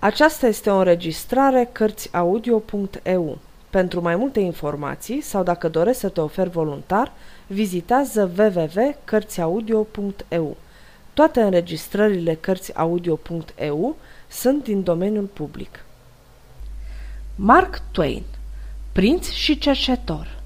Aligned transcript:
Aceasta 0.00 0.46
este 0.46 0.70
o 0.70 0.76
înregistrare 0.76 1.68
Cărțiaudio.eu. 1.72 3.38
Pentru 3.70 4.00
mai 4.00 4.16
multe 4.16 4.40
informații 4.40 5.20
sau 5.20 5.42
dacă 5.42 5.68
dorești 5.68 6.00
să 6.00 6.08
te 6.08 6.20
oferi 6.20 6.50
voluntar, 6.50 7.12
vizitează 7.46 8.30
www.cărțiaudio.eu. 8.38 10.56
Toate 11.14 11.40
înregistrările 11.40 12.34
Cărțiaudio.eu 12.34 13.96
sunt 14.28 14.64
din 14.64 14.82
domeniul 14.82 15.24
public. 15.24 15.84
Mark 17.34 17.82
Twain 17.90 18.22
Prinț 18.92 19.30
și 19.30 19.58
cercetor 19.58 20.42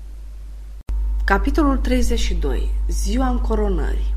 Capitolul 1.25 1.77
32 1.77 2.69
Ziua 2.89 3.29
încoronării 3.29 4.12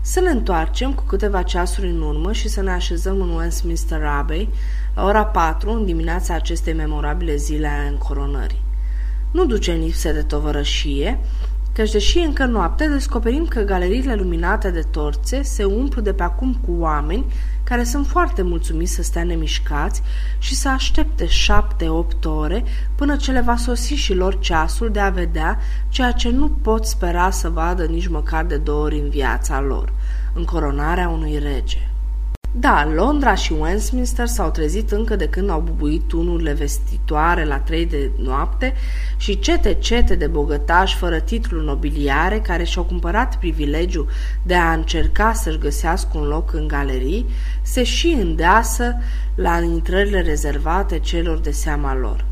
să 0.00 0.20
ne 0.20 0.30
întoarcem 0.30 0.92
cu 0.92 1.02
câteva 1.02 1.42
ceasuri 1.42 1.90
în 1.90 2.00
urmă 2.00 2.32
și 2.32 2.48
să 2.48 2.62
ne 2.62 2.70
așezăm 2.70 3.20
în 3.20 3.28
Westminster 3.28 4.04
Abbey 4.04 4.48
la 4.94 5.04
ora 5.04 5.24
4 5.24 5.70
în 5.70 5.84
dimineața 5.84 6.34
acestei 6.34 6.72
memorabile 6.72 7.36
zile 7.36 7.66
a 7.66 7.88
încoronării. 7.88 8.62
Nu 9.30 9.46
duce 9.46 9.72
în 9.72 9.80
lipsă 9.80 10.12
de 10.12 10.22
tovărășie, 10.22 11.20
căci 11.72 11.90
deși 11.90 12.18
încă 12.18 12.44
noapte, 12.44 12.88
descoperim 12.88 13.46
că 13.46 13.60
galeriile 13.60 14.14
luminate 14.14 14.70
de 14.70 14.82
torțe 14.90 15.42
se 15.42 15.64
umplu 15.64 16.00
de 16.00 16.12
pe 16.12 16.22
acum 16.22 16.54
cu 16.66 16.76
oameni 16.78 17.24
care 17.70 17.84
sunt 17.84 18.06
foarte 18.06 18.42
mulțumiți 18.42 18.92
să 18.92 19.02
stea 19.02 19.24
nemișcați 19.24 20.02
și 20.38 20.54
să 20.54 20.68
aștepte 20.68 21.26
șapte-opt 21.26 22.24
ore 22.24 22.64
până 22.94 23.16
ce 23.16 23.32
le 23.32 23.40
va 23.40 23.56
sosi 23.56 23.94
și 23.94 24.14
lor 24.14 24.38
ceasul 24.38 24.90
de 24.90 25.00
a 25.00 25.10
vedea 25.10 25.58
ceea 25.88 26.12
ce 26.12 26.30
nu 26.30 26.48
pot 26.48 26.86
spera 26.86 27.30
să 27.30 27.48
vadă 27.48 27.84
nici 27.84 28.08
măcar 28.08 28.44
de 28.44 28.56
două 28.56 28.84
ori 28.84 28.98
în 28.98 29.08
viața 29.08 29.60
lor, 29.60 29.92
încoronarea 30.34 31.08
unui 31.08 31.38
rege. 31.38 31.89
Da, 32.52 32.90
Londra 32.94 33.34
și 33.34 33.52
Westminster 33.52 34.26
s-au 34.26 34.50
trezit 34.50 34.90
încă 34.90 35.16
de 35.16 35.28
când 35.28 35.50
au 35.50 35.60
bubuit 35.60 36.02
tunurile 36.06 36.52
vestitoare 36.52 37.44
la 37.44 37.58
trei 37.58 37.86
de 37.86 38.10
noapte 38.18 38.74
și 39.16 39.38
cete-cete 39.38 40.14
de 40.14 40.26
bogătași 40.26 40.96
fără 40.96 41.20
titlu 41.20 41.62
nobiliare 41.62 42.40
care 42.40 42.64
și-au 42.64 42.84
cumpărat 42.84 43.38
privilegiul 43.38 44.08
de 44.42 44.54
a 44.54 44.72
încerca 44.72 45.32
să-și 45.32 45.58
găsească 45.58 46.18
un 46.18 46.26
loc 46.26 46.52
în 46.52 46.68
galerii, 46.68 47.26
se 47.62 47.82
și 47.82 48.08
îndeasă 48.20 48.94
la 49.34 49.60
intrările 49.60 50.20
rezervate 50.20 50.98
celor 50.98 51.38
de 51.38 51.50
seama 51.50 51.96
lor. 51.96 52.24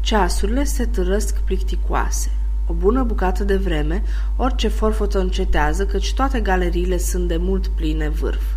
Ceasurile 0.00 0.64
se 0.64 0.86
târăsc 0.86 1.38
plicticoase. 1.38 2.30
O 2.66 2.72
bună 2.72 3.02
bucată 3.02 3.44
de 3.44 3.56
vreme, 3.56 4.02
orice 4.36 4.68
forfotă 4.68 5.18
încetează, 5.18 5.86
căci 5.86 6.14
toate 6.14 6.40
galeriile 6.40 6.98
sunt 6.98 7.28
de 7.28 7.36
mult 7.36 7.66
pline 7.66 8.08
vârf. 8.08 8.53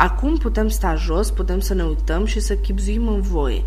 Acum 0.00 0.36
putem 0.36 0.68
sta 0.68 0.94
jos, 0.94 1.30
putem 1.30 1.60
să 1.60 1.74
ne 1.74 1.82
uităm 1.82 2.24
și 2.24 2.40
să 2.40 2.54
chipzuim 2.54 3.08
în 3.08 3.20
voie. 3.20 3.64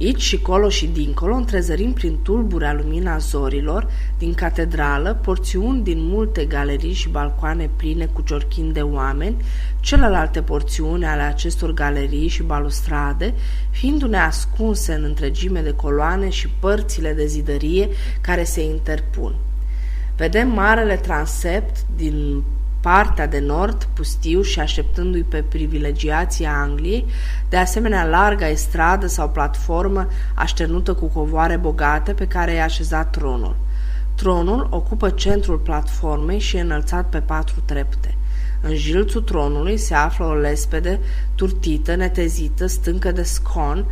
Aici 0.00 0.20
și 0.20 0.40
colo 0.40 0.68
și 0.68 0.86
dincolo 0.86 1.34
întrezărim 1.34 1.92
prin 1.92 2.18
tulburea 2.22 2.72
lumina 2.72 3.18
zorilor 3.18 3.88
din 4.18 4.34
catedrală 4.34 5.14
porțiuni 5.14 5.82
din 5.82 5.98
multe 6.08 6.44
galerii 6.44 6.92
și 6.92 7.08
balcoane 7.08 7.70
pline 7.76 8.06
cu 8.06 8.22
ciorchin 8.22 8.72
de 8.72 8.80
oameni, 8.80 9.44
celelalte 9.80 10.42
porțiuni 10.42 11.04
ale 11.04 11.22
acestor 11.22 11.72
galerii 11.72 12.28
și 12.28 12.42
balustrade, 12.42 13.34
fiindu-ne 13.70 14.18
ascunse 14.18 14.92
în 14.92 15.04
întregime 15.04 15.60
de 15.60 15.72
coloane 15.72 16.28
și 16.28 16.48
părțile 16.48 17.12
de 17.12 17.26
zidărie 17.26 17.88
care 18.20 18.44
se 18.44 18.62
interpun. 18.62 19.34
Vedem 20.16 20.48
marele 20.48 20.96
transept 20.96 21.84
din 21.96 22.42
partea 22.80 23.26
de 23.26 23.38
nord, 23.38 23.88
pustiu 23.94 24.42
și 24.42 24.60
așteptându-i 24.60 25.22
pe 25.22 25.42
privilegiații 25.42 26.44
Angliei, 26.44 27.06
de 27.48 27.56
asemenea 27.56 28.04
larga 28.04 28.48
estradă 28.48 29.06
sau 29.06 29.28
platformă 29.28 30.08
așternută 30.34 30.94
cu 30.94 31.06
covoare 31.06 31.56
bogate 31.56 32.12
pe 32.12 32.26
care 32.26 32.52
e 32.52 32.62
așezat 32.62 33.10
tronul. 33.10 33.56
Tronul 34.14 34.66
ocupă 34.70 35.10
centrul 35.10 35.58
platformei 35.58 36.38
și 36.38 36.56
e 36.56 36.60
înălțat 36.60 37.08
pe 37.08 37.20
patru 37.20 37.62
trepte. 37.64 38.14
În 38.60 38.74
jilțul 38.74 39.22
tronului 39.22 39.76
se 39.76 39.94
află 39.94 40.24
o 40.24 40.34
lespede 40.34 41.00
turtită, 41.34 41.94
netezită, 41.94 42.66
stâncă 42.66 43.12
de 43.12 43.22
scon, 43.22 43.84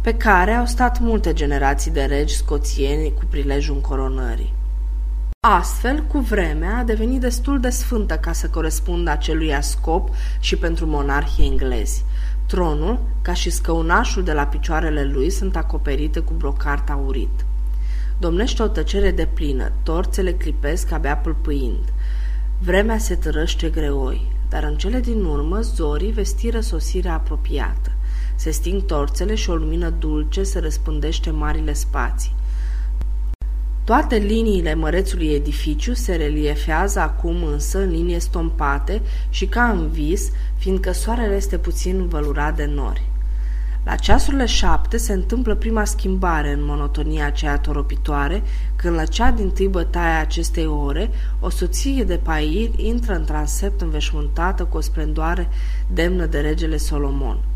pe 0.00 0.14
care 0.14 0.52
au 0.52 0.66
stat 0.66 0.98
multe 1.00 1.32
generații 1.32 1.90
de 1.90 2.02
regi 2.02 2.36
scoțieni 2.36 3.12
cu 3.14 3.22
prilejul 3.30 3.74
încoronării. 3.74 4.58
Astfel, 5.48 6.02
cu 6.02 6.18
vremea, 6.18 6.76
a 6.76 6.82
devenit 6.82 7.20
destul 7.20 7.60
de 7.60 7.70
sfântă 7.70 8.14
ca 8.14 8.32
să 8.32 8.48
corespundă 8.48 9.10
acelui 9.10 9.58
scop 9.60 10.08
și 10.40 10.56
pentru 10.56 10.86
monarhii 10.86 11.46
englezi. 11.46 12.04
Tronul, 12.46 13.00
ca 13.22 13.32
și 13.32 13.50
scăunașul 13.50 14.22
de 14.22 14.32
la 14.32 14.46
picioarele 14.46 15.04
lui, 15.04 15.30
sunt 15.30 15.56
acoperite 15.56 16.20
cu 16.20 16.32
brocart 16.32 16.90
aurit. 16.90 17.44
Domnește 18.18 18.62
o 18.62 18.68
tăcere 18.68 19.10
de 19.10 19.26
plină, 19.34 19.72
torțele 19.82 20.32
clipesc 20.32 20.90
abia 20.92 21.16
pâlpâind. 21.16 21.92
Vremea 22.58 22.98
se 22.98 23.14
tărăște 23.14 23.68
greoi, 23.68 24.32
dar 24.48 24.62
în 24.62 24.76
cele 24.76 25.00
din 25.00 25.24
urmă 25.24 25.60
zorii 25.60 26.12
vestiră 26.12 26.60
sosirea 26.60 27.14
apropiată. 27.14 27.92
Se 28.34 28.50
sting 28.50 28.84
torțele 28.84 29.34
și 29.34 29.50
o 29.50 29.54
lumină 29.54 29.90
dulce 29.90 30.42
se 30.42 30.58
răspândește 30.58 31.30
marile 31.30 31.72
spații. 31.72 32.38
Toate 33.90 34.16
liniile 34.16 34.74
mărețului 34.74 35.26
edificiu 35.26 35.92
se 35.92 36.14
reliefează 36.14 37.00
acum 37.00 37.42
însă 37.44 37.78
în 37.78 37.90
linie 37.90 38.18
stompate 38.18 39.00
și 39.30 39.46
ca 39.46 39.68
în 39.68 39.88
vis, 39.88 40.30
fiindcă 40.56 40.92
soarele 40.92 41.34
este 41.34 41.58
puțin 41.58 42.08
vălurat 42.08 42.56
de 42.56 42.64
nori. 42.64 43.02
La 43.84 43.94
ceasurile 43.94 44.46
șapte 44.46 44.96
se 44.96 45.12
întâmplă 45.12 45.54
prima 45.54 45.84
schimbare 45.84 46.52
în 46.52 46.64
monotonia 46.64 47.26
aceea 47.26 47.58
toropitoare, 47.58 48.42
când 48.76 48.94
la 48.94 49.04
cea 49.04 49.30
din 49.30 49.50
tâi 49.50 49.68
bătaie 49.68 50.14
a 50.14 50.20
acestei 50.20 50.66
ore, 50.66 51.10
o 51.40 51.48
soție 51.48 52.04
de 52.04 52.16
pair 52.16 52.70
intră 52.76 53.14
în 53.14 53.24
transept 53.24 53.80
înveșmântată 53.80 54.64
cu 54.64 54.76
o 54.76 54.80
splendoare 54.80 55.48
demnă 55.86 56.26
de 56.26 56.40
regele 56.40 56.76
Solomon. 56.76 57.49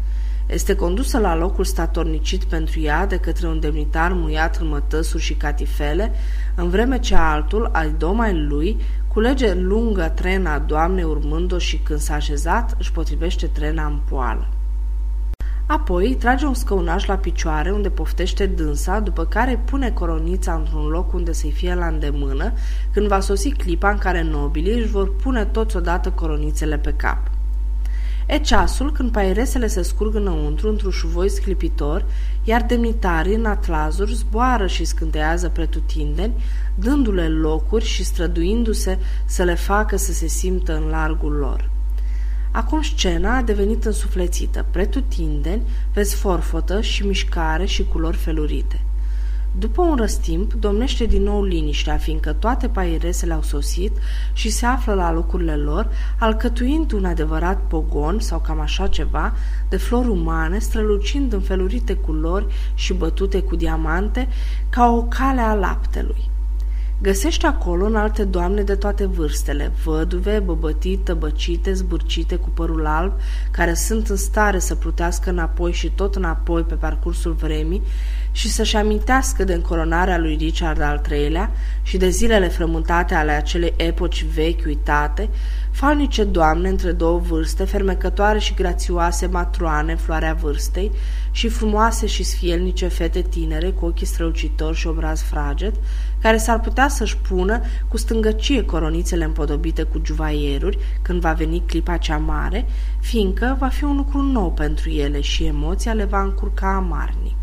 Este 0.46 0.74
condusă 0.74 1.18
la 1.18 1.36
locul 1.36 1.64
statornicit 1.64 2.44
pentru 2.44 2.80
ea 2.80 3.06
de 3.06 3.16
către 3.16 3.46
un 3.46 3.60
demnitar 3.60 4.12
muiat 4.12 4.56
în 4.56 4.68
mătăsuri 4.68 5.22
și 5.22 5.34
catifele, 5.34 6.12
în 6.54 6.68
vreme 6.68 6.98
ce 6.98 7.14
altul, 7.14 7.68
al 7.72 7.92
domai 7.98 8.34
lui, 8.42 8.76
culege 9.08 9.54
lungă 9.54 10.12
trena 10.14 10.58
doamnei 10.58 11.04
urmând-o 11.04 11.58
și 11.58 11.78
când 11.78 11.98
s-a 11.98 12.14
așezat, 12.14 12.76
își 12.78 12.92
potrivește 12.92 13.46
trena 13.46 13.86
în 13.86 13.98
poală. 14.08 14.48
Apoi 15.66 16.14
trage 16.14 16.46
un 16.46 16.54
scăunaș 16.54 17.06
la 17.06 17.16
picioare 17.16 17.70
unde 17.70 17.90
poftește 17.90 18.46
dânsa, 18.46 19.00
după 19.00 19.24
care 19.24 19.62
pune 19.64 19.90
coronița 19.90 20.54
într-un 20.54 20.86
loc 20.86 21.12
unde 21.12 21.32
să-i 21.32 21.50
fie 21.50 21.74
la 21.74 21.86
îndemână, 21.86 22.52
când 22.92 23.06
va 23.06 23.20
sosi 23.20 23.50
clipa 23.50 23.90
în 23.90 23.98
care 23.98 24.22
nobilii 24.22 24.78
își 24.78 24.90
vor 24.90 25.14
pune 25.14 25.44
toți 25.44 25.76
odată 25.76 26.10
coronițele 26.10 26.78
pe 26.78 26.92
cap. 26.96 27.33
E 28.26 28.38
ceasul 28.38 28.92
când 28.92 29.12
pairesele 29.12 29.66
se 29.66 29.82
scurg 29.82 30.14
înăuntru 30.14 30.68
într-un 30.68 30.90
șuvoi 30.90 31.28
sclipitor, 31.28 32.04
iar 32.44 32.62
demnitarii 32.62 33.34
în 33.34 33.44
atlazuri 33.44 34.14
zboară 34.14 34.66
și 34.66 34.84
scânteiază 34.84 35.48
pretutindeni, 35.48 36.42
dându-le 36.74 37.28
locuri 37.28 37.84
și 37.84 38.04
străduindu-se 38.04 38.98
să 39.24 39.42
le 39.42 39.54
facă 39.54 39.96
să 39.96 40.12
se 40.12 40.26
simtă 40.26 40.76
în 40.76 40.88
largul 40.88 41.32
lor. 41.32 41.70
Acum 42.50 42.82
scena 42.82 43.36
a 43.36 43.42
devenit 43.42 43.84
însuflețită, 43.84 44.64
pretutindeni, 44.70 45.62
vezi 45.92 46.16
forfotă 46.16 46.80
și 46.80 47.06
mișcare 47.06 47.64
și 47.64 47.84
culori 47.84 48.16
felurite. 48.16 48.83
După 49.58 49.82
un 49.82 49.96
răstimp, 49.96 50.52
domnește 50.52 51.04
din 51.04 51.22
nou 51.22 51.42
liniștea, 51.42 51.96
fiindcă 51.96 52.32
toate 52.32 52.68
pairesele 52.68 53.32
au 53.32 53.42
sosit 53.42 53.96
și 54.32 54.50
se 54.50 54.66
află 54.66 54.94
la 54.94 55.12
locurile 55.12 55.56
lor, 55.56 55.90
alcătuind 56.18 56.92
un 56.92 57.04
adevărat 57.04 57.60
pogon 57.68 58.20
sau 58.20 58.38
cam 58.38 58.60
așa 58.60 58.86
ceva, 58.86 59.32
de 59.68 59.76
flori 59.76 60.08
umane, 60.08 60.58
strălucind 60.58 61.32
în 61.32 61.40
felurite 61.40 61.94
culori 61.94 62.46
și 62.74 62.92
bătute 62.92 63.42
cu 63.42 63.56
diamante, 63.56 64.28
ca 64.68 64.86
o 64.86 65.02
cale 65.02 65.40
a 65.40 65.54
laptelui. 65.54 66.33
Găsește 67.04 67.46
acolo 67.46 67.86
în 67.86 67.96
alte 67.96 68.24
doamne 68.24 68.62
de 68.62 68.74
toate 68.74 69.06
vârstele, 69.06 69.72
văduve, 69.84 70.38
băbătii, 70.38 70.96
tăbăcite, 70.96 71.72
zbârcite 71.72 72.36
cu 72.36 72.48
părul 72.48 72.86
alb, 72.86 73.12
care 73.50 73.74
sunt 73.74 74.08
în 74.08 74.16
stare 74.16 74.58
să 74.58 74.74
plutească 74.74 75.30
înapoi 75.30 75.72
și 75.72 75.90
tot 75.90 76.14
înapoi 76.14 76.62
pe 76.62 76.74
parcursul 76.74 77.32
vremii 77.32 77.82
și 78.32 78.50
să-și 78.50 78.76
amintească 78.76 79.44
de 79.44 79.52
încoronarea 79.54 80.18
lui 80.18 80.36
Richard 80.36 80.80
al 80.80 81.02
III-lea 81.10 81.50
și 81.82 81.96
de 81.96 82.08
zilele 82.08 82.48
frământate 82.48 83.14
ale 83.14 83.32
acelei 83.32 83.74
epoci 83.76 84.24
vechi 84.24 84.66
uitate, 84.66 85.28
falnice 85.70 86.24
doamne 86.24 86.68
între 86.68 86.92
două 86.92 87.18
vârste, 87.18 87.64
fermecătoare 87.64 88.38
și 88.38 88.54
grațioase 88.54 89.26
matroane, 89.26 89.96
floarea 89.96 90.34
vârstei, 90.34 90.90
și 91.30 91.48
frumoase 91.48 92.06
și 92.06 92.22
sfielnice 92.22 92.88
fete 92.88 93.20
tinere 93.20 93.70
cu 93.70 93.84
ochii 93.84 94.06
strălucitori 94.06 94.76
și 94.76 94.86
obraz 94.86 95.22
fraget, 95.22 95.74
care 96.24 96.36
s-ar 96.36 96.60
putea 96.60 96.88
să-și 96.88 97.16
pună 97.16 97.60
cu 97.88 97.96
stângăcie 97.96 98.64
coronițele 98.64 99.24
împodobite 99.24 99.82
cu 99.82 100.00
juvaieruri 100.04 100.78
când 101.02 101.20
va 101.20 101.32
veni 101.32 101.62
clipa 101.66 101.96
cea 101.96 102.16
mare, 102.16 102.66
fiindcă 103.00 103.56
va 103.58 103.68
fi 103.68 103.84
un 103.84 103.96
lucru 103.96 104.20
nou 104.20 104.50
pentru 104.52 104.90
ele 104.90 105.20
și 105.20 105.44
emoția 105.44 105.92
le 105.92 106.04
va 106.04 106.22
încurca 106.22 106.74
amarnic. 106.74 107.36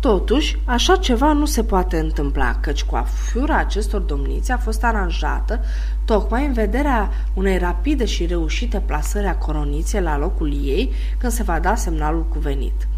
Totuși, 0.00 0.58
așa 0.64 0.96
ceva 0.96 1.32
nu 1.32 1.44
se 1.44 1.64
poate 1.64 1.98
întâmpla, 1.98 2.58
căci 2.60 2.84
coafura 2.84 3.56
acestor 3.56 4.00
domniți 4.00 4.52
a 4.52 4.58
fost 4.58 4.84
aranjată 4.84 5.60
tocmai 6.04 6.46
în 6.46 6.52
vederea 6.52 7.10
unei 7.34 7.58
rapide 7.58 8.04
și 8.04 8.26
reușite 8.26 8.82
plasări 8.86 9.26
a 9.26 9.36
coroniței 9.36 10.00
la 10.00 10.18
locul 10.18 10.52
ei 10.52 10.92
când 11.18 11.32
se 11.32 11.42
va 11.42 11.60
da 11.60 11.74
semnalul 11.74 12.26
cuvenit. 12.28 12.88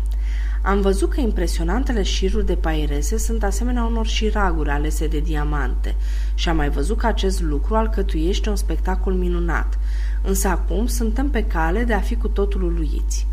Am 0.67 0.81
văzut 0.81 1.11
că 1.11 1.21
impresionantele 1.21 2.03
șiruri 2.03 2.47
de 2.47 2.55
pairese 2.55 3.19
sunt 3.19 3.43
asemenea 3.43 3.85
unor 3.85 4.07
șiraguri 4.07 4.71
alese 4.71 5.07
de 5.07 5.19
diamante 5.21 5.95
și 6.35 6.49
am 6.49 6.57
mai 6.57 6.71
văzut 6.71 6.99
că 6.99 7.07
acest 7.07 7.41
lucru 7.41 7.75
alcătuiește 7.75 8.49
un 8.49 8.57
spectacol 8.57 9.13
minunat, 9.13 9.79
însă 10.23 10.49
acum 10.49 10.87
suntem 10.87 11.31
pe 11.31 11.45
cale 11.45 11.85
de 11.85 11.93
a 11.93 12.01
fi 12.01 12.17
cu 12.17 12.29
totul 12.29 12.63
uluiți. 12.63 13.27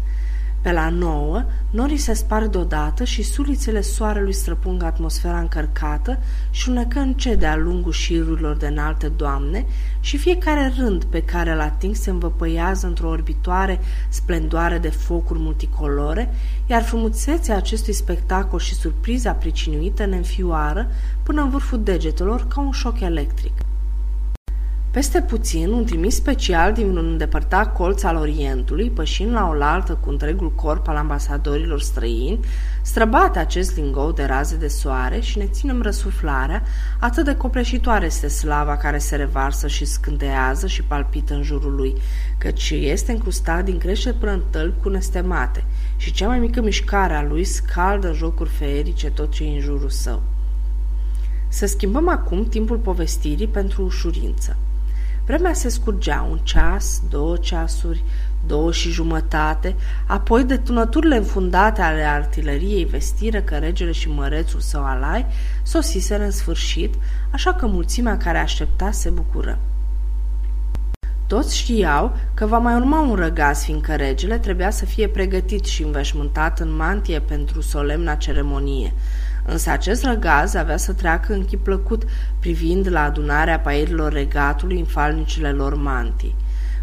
Pe 0.64 0.72
la 0.72 0.90
nouă, 0.90 1.44
norii 1.70 1.98
se 1.98 2.14
sparg 2.14 2.50
deodată 2.50 3.04
și 3.04 3.24
sulițele 3.24 3.82
soarelui 3.82 4.34
străpung 4.34 4.84
atmosfera 4.84 5.40
încărcată 5.40 6.20
și 6.52 6.70
unecă 6.70 7.00
încet 7.00 7.40
de-a 7.40 7.56
lungul 7.56 7.92
șirurilor 7.92 8.56
de 8.56 8.68
înalte 8.68 9.08
doamne 9.08 9.66
și 10.00 10.18
fiecare 10.18 10.74
rând 10.78 11.04
pe 11.04 11.22
care 11.22 11.52
îl 11.52 11.60
ating 11.60 11.96
se 11.96 12.10
învăpăiază 12.10 12.88
într-o 12.88 13.10
orbitoare 13.10 13.80
splendoare 14.10 14.78
de 14.78 14.90
focuri 14.90 15.40
multicolore, 15.40 16.34
iar 16.66 16.84
frumusețea 16.84 17.56
acestui 17.56 17.94
spectacol 17.94 18.60
și 18.60 18.76
surpriza 18.76 19.32
pricinuită 19.32 20.06
ne 20.06 20.16
înfioară 20.16 20.88
până 21.24 21.42
în 21.42 21.50
vârful 21.50 21.84
degetelor 21.84 22.48
ca 22.48 22.62
un 22.62 22.72
șoc 22.72 23.00
electric. 23.00 23.63
Peste 24.94 25.22
puțin, 25.22 25.72
un 25.72 25.86
trimis 25.86 26.16
special 26.16 26.74
din 26.74 26.98
un 26.98 27.06
îndepărtat 27.06 27.74
colț 27.74 28.04
al 28.04 28.16
Orientului, 28.16 28.90
pășind 28.90 29.32
la 29.32 29.48
oaltă 29.48 29.94
cu 29.94 30.10
întregul 30.10 30.52
corp 30.52 30.88
al 30.88 30.96
ambasadorilor 30.96 31.82
străini, 31.82 32.40
străbate 32.82 33.40
acest 33.40 33.76
lingou 33.76 34.12
de 34.12 34.24
raze 34.24 34.56
de 34.56 34.68
soare 34.68 35.20
și 35.20 35.38
ne 35.38 35.46
ținem 35.46 35.82
răsuflarea, 35.82 36.64
atât 37.00 37.26
de 37.26 37.36
copleșitoare 37.36 38.06
este 38.06 38.28
slava 38.28 38.78
care 38.78 38.98
se 38.98 39.16
revarsă 39.16 39.68
și 39.68 39.86
scântează 39.86 40.68
și 40.68 40.84
palpită 40.84 41.34
în 41.34 41.44
jurul 41.44 41.76
lui, 41.76 41.96
căci 42.38 42.70
este 42.70 43.12
încrustat 43.12 43.64
din 43.64 43.78
crește 43.78 44.14
până 44.14 44.32
în 44.32 44.42
tălpi 44.50 44.82
cu 44.82 44.90
nestemate 44.90 45.64
și 45.98 46.12
cea 46.12 46.28
mai 46.28 46.40
mică 46.40 46.62
mișcare 46.62 47.14
a 47.14 47.24
lui 47.24 47.44
scaldă 47.44 48.08
în 48.08 48.14
jocuri 48.14 48.50
feerice 48.50 49.10
tot 49.12 49.32
ce 49.32 49.44
e 49.44 49.54
în 49.54 49.60
jurul 49.60 49.90
său. 49.90 50.22
Să 51.48 51.66
schimbăm 51.66 52.10
acum 52.10 52.46
timpul 52.46 52.78
povestirii 52.78 53.48
pentru 53.48 53.84
ușurință. 53.84 54.58
Vremea 55.26 55.54
se 55.54 55.70
scurgea 55.70 56.28
un 56.30 56.38
ceas, 56.38 57.02
două 57.10 57.38
ceasuri, 57.38 58.04
două 58.48 58.72
și 58.72 58.90
jumătate, 58.90 59.76
apoi 60.08 60.44
de 60.44 60.58
tunăturile 60.58 61.16
înfundate 61.16 61.82
ale 61.82 62.04
artileriei 62.04 62.86
vestire 62.86 63.42
că 63.42 63.56
regele 63.56 63.92
și 63.92 64.10
mărețul 64.10 64.60
său 64.60 64.86
alai 64.86 65.26
sosiseră 65.64 66.24
în 66.24 66.32
sfârșit, 66.32 66.94
așa 67.32 67.54
că 67.54 67.66
mulțimea 67.66 68.18
care 68.18 68.38
aștepta 68.38 68.92
se 68.92 69.10
bucură. 69.10 69.60
Toți 71.28 71.58
știau 71.58 72.16
că 72.34 72.46
va 72.46 72.58
mai 72.58 72.76
urma 72.76 73.00
un 73.00 73.16
răgaz, 73.16 73.64
fiindcă 73.64 73.96
regele 73.96 74.38
trebuia 74.38 74.70
să 74.70 74.86
fie 74.86 75.08
pregătit 75.08 75.66
și 75.66 75.84
înveșmântat 75.84 76.60
în 76.60 76.76
mantie 76.76 77.20
pentru 77.20 77.62
solemna 77.62 78.16
ceremonie– 78.16 78.94
Însă 79.46 79.70
acest 79.70 80.04
răgaz 80.04 80.54
avea 80.54 80.78
să 80.78 80.94
treacă 80.94 81.34
în 81.34 81.46
chip 81.46 81.64
plăcut, 81.64 82.04
privind 82.40 82.92
la 82.92 83.04
adunarea 83.04 83.60
pairilor 83.60 84.12
regatului 84.12 84.80
în 84.80 84.86
falnicile 84.86 85.52
lor 85.52 85.76
mantii. 85.76 86.36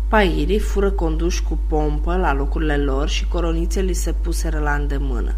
Pairii 0.08 0.58
fură 0.58 0.90
conduși 0.90 1.42
cu 1.42 1.58
pompă 1.66 2.16
la 2.16 2.34
locurile 2.34 2.76
lor 2.76 3.08
și 3.08 3.28
coronițele 3.28 3.86
li 3.86 3.92
se 3.92 4.12
puseră 4.12 4.58
la 4.58 4.72
îndemână. 4.72 5.34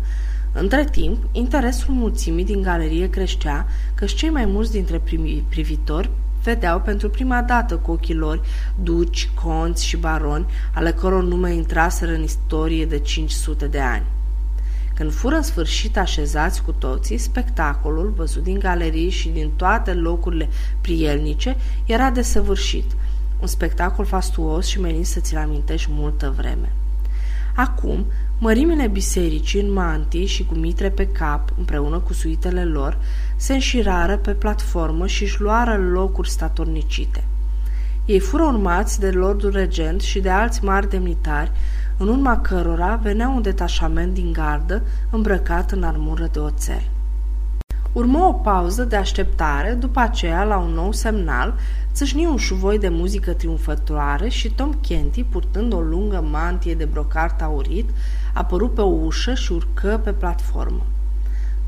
Între 0.52 0.84
timp, 0.84 1.24
interesul 1.32 1.94
mulțimii 1.94 2.44
din 2.44 2.62
galerie 2.62 3.10
creștea, 3.10 3.66
că 3.94 4.04
cei 4.04 4.30
mai 4.30 4.44
mulți 4.44 4.72
dintre 4.72 5.02
privitori 5.48 6.10
vedeau 6.42 6.80
pentru 6.80 7.10
prima 7.10 7.42
dată 7.42 7.76
cu 7.76 7.90
ochii 7.90 8.14
lor 8.14 8.40
duci, 8.82 9.30
conți 9.44 9.86
și 9.86 9.96
baroni, 9.96 10.46
ale 10.74 10.90
căror 10.90 11.24
nume 11.24 11.52
intraseră 11.52 12.12
în 12.12 12.22
istorie 12.22 12.86
de 12.86 12.98
500 12.98 13.66
de 13.66 13.80
ani. 13.80 14.04
Când 15.02 15.14
fură 15.14 15.36
în 15.36 15.42
sfârșit 15.42 15.98
așezați 15.98 16.62
cu 16.62 16.72
toții, 16.72 17.18
spectacolul, 17.18 18.12
văzut 18.16 18.42
din 18.42 18.58
galerii 18.58 19.10
și 19.10 19.28
din 19.28 19.50
toate 19.56 19.92
locurile 19.92 20.48
prielnice, 20.80 21.56
era 21.86 22.10
desăvârșit. 22.10 22.84
Un 23.40 23.46
spectacol 23.46 24.04
fastuos 24.04 24.66
și 24.66 24.80
menit 24.80 25.06
să 25.06 25.20
ți-l 25.20 25.36
amintești 25.36 25.90
multă 25.92 26.34
vreme. 26.36 26.72
Acum, 27.54 28.06
mărimile 28.38 28.86
bisericii 28.86 29.60
în 29.60 29.72
mantii 29.72 30.26
și 30.26 30.44
cu 30.44 30.54
mitre 30.54 30.90
pe 30.90 31.06
cap, 31.06 31.52
împreună 31.58 31.98
cu 31.98 32.12
suitele 32.12 32.64
lor, 32.64 32.98
se 33.36 33.52
înșirară 33.52 34.16
pe 34.16 34.30
platformă 34.30 35.06
și 35.06 35.22
își 35.22 35.40
luară 35.40 35.76
locuri 35.76 36.30
statornicite. 36.30 37.24
Ei 38.04 38.20
fură 38.20 38.42
urmați 38.42 39.00
de 39.00 39.10
lordul 39.10 39.50
regent 39.50 40.00
și 40.00 40.20
de 40.20 40.30
alți 40.30 40.64
mari 40.64 40.90
demnitari, 40.90 41.50
în 42.02 42.08
urma 42.08 42.40
cărora 42.40 42.98
venea 43.02 43.28
un 43.28 43.42
detașament 43.42 44.14
din 44.14 44.32
gardă 44.32 44.82
îmbrăcat 45.10 45.70
în 45.70 45.82
armură 45.82 46.28
de 46.32 46.38
oțel. 46.38 46.82
Urmă 47.92 48.18
o 48.18 48.32
pauză 48.32 48.84
de 48.84 48.96
așteptare, 48.96 49.72
după 49.72 50.00
aceea, 50.00 50.44
la 50.44 50.58
un 50.58 50.70
nou 50.70 50.92
semnal, 50.92 51.54
țâșni 51.92 52.26
un 52.26 52.36
șuvoi 52.36 52.78
de 52.78 52.88
muzică 52.88 53.32
triumfătoare 53.32 54.28
și 54.28 54.50
Tom 54.50 54.72
Kenty, 54.80 55.24
purtând 55.24 55.72
o 55.72 55.80
lungă 55.80 56.24
mantie 56.30 56.74
de 56.74 56.84
brocart 56.84 57.42
aurit, 57.42 57.90
apăru 58.34 58.68
pe 58.68 58.80
o 58.80 58.90
ușă 59.04 59.34
și 59.34 59.52
urcă 59.52 60.00
pe 60.04 60.12
platformă. 60.12 60.86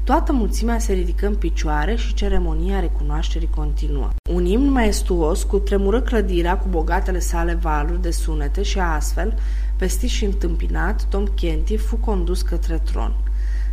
Toată 0.04 0.32
mulțimea 0.32 0.78
se 0.78 0.92
ridică 0.92 1.26
în 1.26 1.34
picioare 1.34 1.94
și 1.94 2.14
ceremonia 2.14 2.80
recunoașterii 2.80 3.50
continuă. 3.54 4.08
Un 4.30 4.44
imn 4.44 4.70
maestuos 4.70 5.42
cu 5.42 5.58
tremură 5.58 6.00
clădirea 6.00 6.58
cu 6.58 6.66
bogatele 6.70 7.18
sale 7.18 7.54
valuri 7.54 8.02
de 8.02 8.10
sunete 8.10 8.62
și 8.62 8.78
astfel, 8.78 9.38
vestit 9.78 10.08
și 10.08 10.24
întâmpinat, 10.24 11.04
Tom 11.04 11.24
Kenty 11.34 11.76
fu 11.76 11.96
condus 11.96 12.42
către 12.42 12.78
tron. 12.78 13.14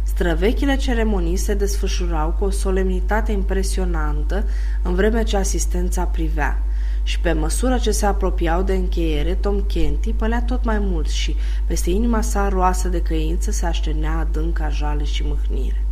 Străvechile 0.04 0.76
ceremonii 0.76 1.38
se 1.38 1.54
desfășurau 1.54 2.36
cu 2.40 2.44
o 2.44 2.50
solemnitate 2.50 3.32
impresionantă 3.32 4.46
în 4.82 4.96
vreme 4.96 5.24
ce 5.24 5.38
asistența 5.38 6.04
privea 6.04 6.64
și 7.04 7.20
pe 7.20 7.34
măsură 7.34 7.78
ce 7.78 7.92
se 7.92 8.06
apropiau 8.06 8.62
de 8.62 8.74
încheiere, 8.74 9.34
Tom 9.34 9.62
Kenty 9.62 10.14
pălea 10.14 10.42
tot 10.42 10.64
mai 10.64 10.80
mult 10.80 11.10
și 11.10 11.36
peste 11.66 11.90
inima 11.90 12.22
sa 12.22 12.48
roasă 12.48 12.88
de 12.88 13.02
căință 13.02 13.52
se 13.52 13.66
aștenea 13.66 14.18
adânca 14.18 14.70
jale 14.70 15.04
și 15.04 15.24
mâhnire. 15.26 15.86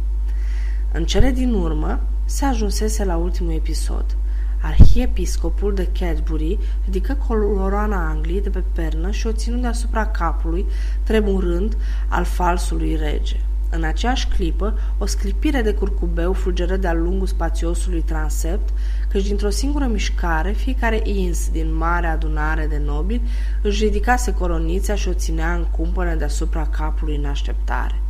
În 0.93 1.05
cele 1.05 1.31
din 1.31 1.53
urmă, 1.53 2.01
se 2.25 2.45
ajunsese 2.45 3.05
la 3.05 3.15
ultimul 3.15 3.53
episod. 3.53 4.05
Arhiepiscopul 4.61 5.73
de 5.73 5.89
Cadbury 5.99 6.59
ridică 6.85 7.17
coloana 7.27 8.09
Angliei 8.09 8.41
de 8.41 8.49
pe 8.49 8.63
pernă 8.73 9.11
și 9.11 9.27
o 9.27 9.31
ținu 9.31 9.57
deasupra 9.57 10.07
capului, 10.07 10.65
tremurând 11.03 11.77
al 12.07 12.23
falsului 12.23 12.95
rege. 12.95 13.39
În 13.71 13.83
aceeași 13.83 14.27
clipă, 14.27 14.79
o 14.97 15.05
sclipire 15.05 15.61
de 15.61 15.73
curcubeu 15.73 16.33
fulgeră 16.33 16.75
de-a 16.75 16.93
lungul 16.93 17.27
spațiosului 17.27 18.01
transept, 18.01 18.69
căci 19.09 19.27
dintr-o 19.27 19.49
singură 19.49 19.85
mișcare, 19.85 20.51
fiecare 20.51 21.01
ins 21.03 21.49
din 21.49 21.75
mare 21.75 22.07
adunare 22.07 22.67
de 22.67 22.81
nobili 22.85 23.21
își 23.61 23.83
ridicase 23.83 24.33
coronița 24.33 24.95
și 24.95 25.07
o 25.07 25.13
ținea 25.13 25.53
în 25.53 25.65
cumpănă 25.71 26.15
deasupra 26.15 26.67
capului 26.67 27.15
în 27.15 27.25
așteptare. 27.25 28.01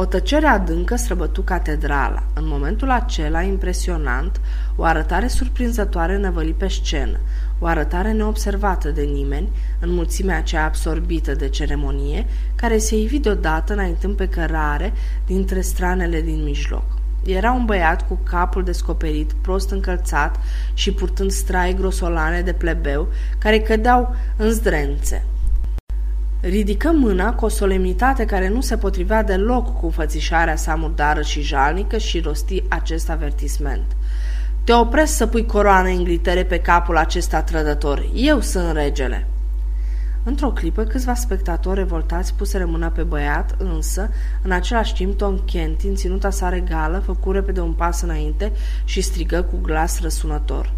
O 0.00 0.04
tăcere 0.04 0.46
adâncă 0.46 0.96
străbătu 0.96 1.42
catedrala. 1.42 2.22
În 2.34 2.46
momentul 2.46 2.90
acela, 2.90 3.42
impresionant, 3.42 4.40
o 4.76 4.84
arătare 4.84 5.28
surprinzătoare 5.28 6.18
năvăli 6.18 6.52
pe 6.52 6.68
scenă, 6.68 7.18
o 7.58 7.66
arătare 7.66 8.12
neobservată 8.12 8.90
de 8.90 9.02
nimeni, 9.02 9.48
în 9.80 9.94
mulțimea 9.94 10.36
aceea 10.36 10.64
absorbită 10.64 11.34
de 11.34 11.48
ceremonie, 11.48 12.26
care 12.54 12.78
se 12.78 12.96
ivi 12.96 13.18
deodată 13.18 13.72
înaintând 13.72 14.16
pe 14.16 14.28
cărare 14.28 14.92
dintre 15.26 15.60
stranele 15.60 16.20
din 16.20 16.42
mijloc. 16.42 16.84
Era 17.24 17.52
un 17.52 17.64
băiat 17.64 18.08
cu 18.08 18.18
capul 18.22 18.64
descoperit, 18.64 19.32
prost 19.32 19.70
încălțat 19.70 20.36
și 20.74 20.92
purtând 20.92 21.30
strai 21.30 21.74
grosolane 21.74 22.40
de 22.40 22.52
plebeu, 22.52 23.08
care 23.38 23.60
cădeau 23.60 24.14
în 24.36 24.50
zdrențe. 24.50 25.24
Ridică 26.40 26.90
mâna 26.92 27.34
cu 27.34 27.44
o 27.44 27.48
solemnitate 27.48 28.24
care 28.24 28.48
nu 28.48 28.60
se 28.60 28.76
potrivea 28.76 29.22
deloc 29.22 29.80
cu 29.80 29.90
fățișarea 29.90 30.56
sa 30.56 30.74
murdară 30.74 31.22
și 31.22 31.42
jalnică 31.42 31.98
și 31.98 32.20
rosti 32.20 32.62
acest 32.68 33.10
avertisment. 33.10 33.96
Te 34.64 34.72
opresc 34.72 35.16
să 35.16 35.26
pui 35.26 35.46
coroană 35.46 35.88
Inglatere 35.88 36.44
pe 36.44 36.58
capul 36.58 36.96
acesta 36.96 37.42
trădător. 37.42 38.08
Eu 38.14 38.40
sunt 38.40 38.72
regele. 38.72 39.26
Într-o 40.22 40.50
clipă, 40.50 40.82
câțiva 40.82 41.14
spectatori 41.14 41.78
revoltați 41.78 42.34
puseră 42.34 42.66
mâna 42.66 42.88
pe 42.88 43.02
băiat, 43.02 43.54
însă, 43.58 44.10
în 44.42 44.50
același 44.50 44.94
timp, 44.94 45.16
Tom 45.16 45.38
Kentin, 45.38 45.94
ținuta 45.94 46.30
sa 46.30 46.48
regală, 46.48 46.98
făcu 46.98 47.32
repede 47.32 47.60
un 47.60 47.72
pas 47.72 48.02
înainte 48.02 48.52
și 48.84 49.00
strigă 49.00 49.42
cu 49.42 49.58
glas 49.62 50.00
răsunător. 50.00 50.72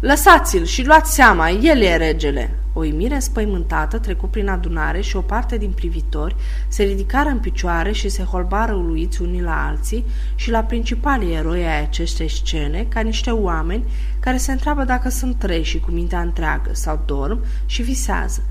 Lăsați-l 0.00 0.64
și 0.64 0.86
luați 0.86 1.14
seama, 1.14 1.50
el 1.50 1.80
e 1.80 1.96
regele!" 1.96 2.59
O 2.80 2.84
imire 2.84 3.18
spăimântată 3.18 3.98
trecu 3.98 4.26
prin 4.26 4.48
adunare 4.48 5.00
și 5.00 5.16
o 5.16 5.20
parte 5.20 5.58
din 5.58 5.70
privitori 5.70 6.36
se 6.68 6.82
ridicară 6.82 7.28
în 7.28 7.38
picioare 7.38 7.92
și 7.92 8.08
se 8.08 8.22
holbară 8.22 8.72
uluiți 8.72 9.22
unii 9.22 9.42
la 9.42 9.66
alții 9.66 10.04
și 10.34 10.50
la 10.50 10.60
principalii 10.60 11.34
eroi 11.34 11.66
ai 11.66 11.82
acestei 11.82 12.28
scene 12.28 12.86
ca 12.88 13.00
niște 13.00 13.30
oameni 13.30 13.84
care 14.20 14.36
se 14.36 14.52
întreabă 14.52 14.84
dacă 14.84 15.08
sunt 15.08 15.38
trei 15.38 15.62
și 15.62 15.80
cu 15.80 15.90
mintea 15.90 16.20
întreagă 16.20 16.70
sau 16.72 17.02
dorm 17.06 17.44
și 17.66 17.82
visează. 17.82 18.42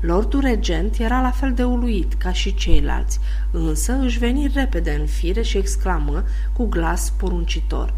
Lordul 0.00 0.40
regent 0.40 0.98
era 0.98 1.20
la 1.20 1.30
fel 1.30 1.52
de 1.52 1.64
uluit 1.64 2.14
ca 2.14 2.32
și 2.32 2.54
ceilalți, 2.54 3.18
însă 3.50 3.98
își 4.02 4.18
veni 4.18 4.50
repede 4.54 4.96
în 5.00 5.06
fire 5.06 5.42
și 5.42 5.56
exclamă 5.56 6.24
cu 6.52 6.66
glas 6.66 7.12
poruncitor. 7.16 7.94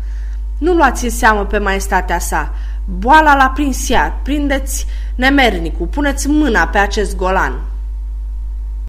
Nu 0.59 0.75
luați 0.75 1.05
în 1.05 1.11
seamă 1.11 1.47
pe 1.47 1.59
maestatea 1.59 2.19
sa! 2.19 2.55
Boala 2.85 3.35
l-a 3.35 3.49
prins 3.49 3.89
ea, 3.89 4.21
prindeți 4.23 4.87
nemernicul, 5.15 5.87
puneți 5.87 6.29
mâna 6.29 6.67
pe 6.67 6.79
acest 6.79 7.17
golan. 7.17 7.61